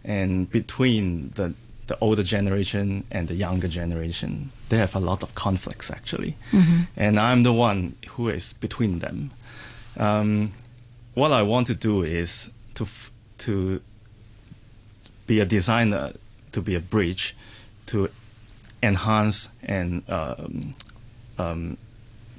and 0.04 0.48
between 0.50 1.30
the 1.34 1.54
the 1.88 1.96
older 2.00 2.22
generation 2.22 3.02
and 3.10 3.28
the 3.28 3.34
younger 3.34 3.66
generation. 3.68 4.50
They 4.68 4.76
have 4.78 4.94
a 4.94 5.00
lot 5.00 5.22
of 5.22 5.34
conflicts 5.34 5.90
actually, 5.90 6.36
and 6.96 7.18
I'm 7.18 7.42
the 7.44 7.52
one 7.52 7.94
who 8.10 8.28
is 8.28 8.52
between 8.52 8.98
them. 9.00 9.30
Um, 9.96 10.52
what 11.18 11.32
I 11.32 11.42
want 11.42 11.66
to 11.66 11.74
do 11.74 12.02
is 12.02 12.50
to 12.74 12.86
to 13.38 13.80
be 15.26 15.40
a 15.40 15.44
designer, 15.44 16.12
to 16.52 16.62
be 16.62 16.74
a 16.74 16.80
bridge, 16.80 17.36
to 17.86 18.08
enhance 18.82 19.48
and 19.62 20.02
um, 20.08 20.72
um, 21.38 21.76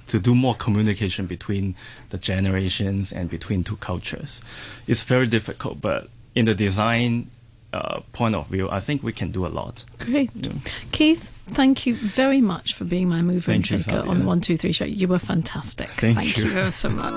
to 0.08 0.20
do 0.20 0.34
more 0.34 0.56
communication 0.56 1.28
between 1.28 1.76
the 2.10 2.18
generations 2.18 3.14
and 3.14 3.30
between 3.30 3.64
two 3.64 3.76
cultures. 3.78 4.42
It's 4.88 5.04
very 5.04 5.28
difficult, 5.28 5.82
but 5.82 6.10
in 6.34 6.46
the 6.46 6.56
design 6.56 7.30
uh, 7.74 8.00
point 8.14 8.36
of 8.36 8.48
view, 8.48 8.70
I 8.70 8.80
think 8.80 9.04
we 9.04 9.12
can 9.14 9.32
do 9.32 9.46
a 9.46 9.52
lot. 9.60 9.86
Great. 10.00 10.32
Yeah. 10.34 10.52
Keith, 10.92 11.30
thank 11.50 11.86
you 11.86 11.96
very 11.96 12.42
much 12.42 12.74
for 12.74 12.86
being 12.86 13.10
my 13.10 13.22
mover 13.22 13.42
Thank 13.42 13.70
and 13.70 13.84
shaker 13.84 14.00
Sadia. 14.00 14.08
on 14.08 14.20
the 14.20 14.26
123 14.26 14.72
show. 14.72 14.86
You 14.86 15.08
were 15.08 15.20
fantastic. 15.20 15.90
Thank 15.90 16.38
you. 16.38 16.46
you 16.46 16.72
so 16.72 16.90
much. 16.90 17.06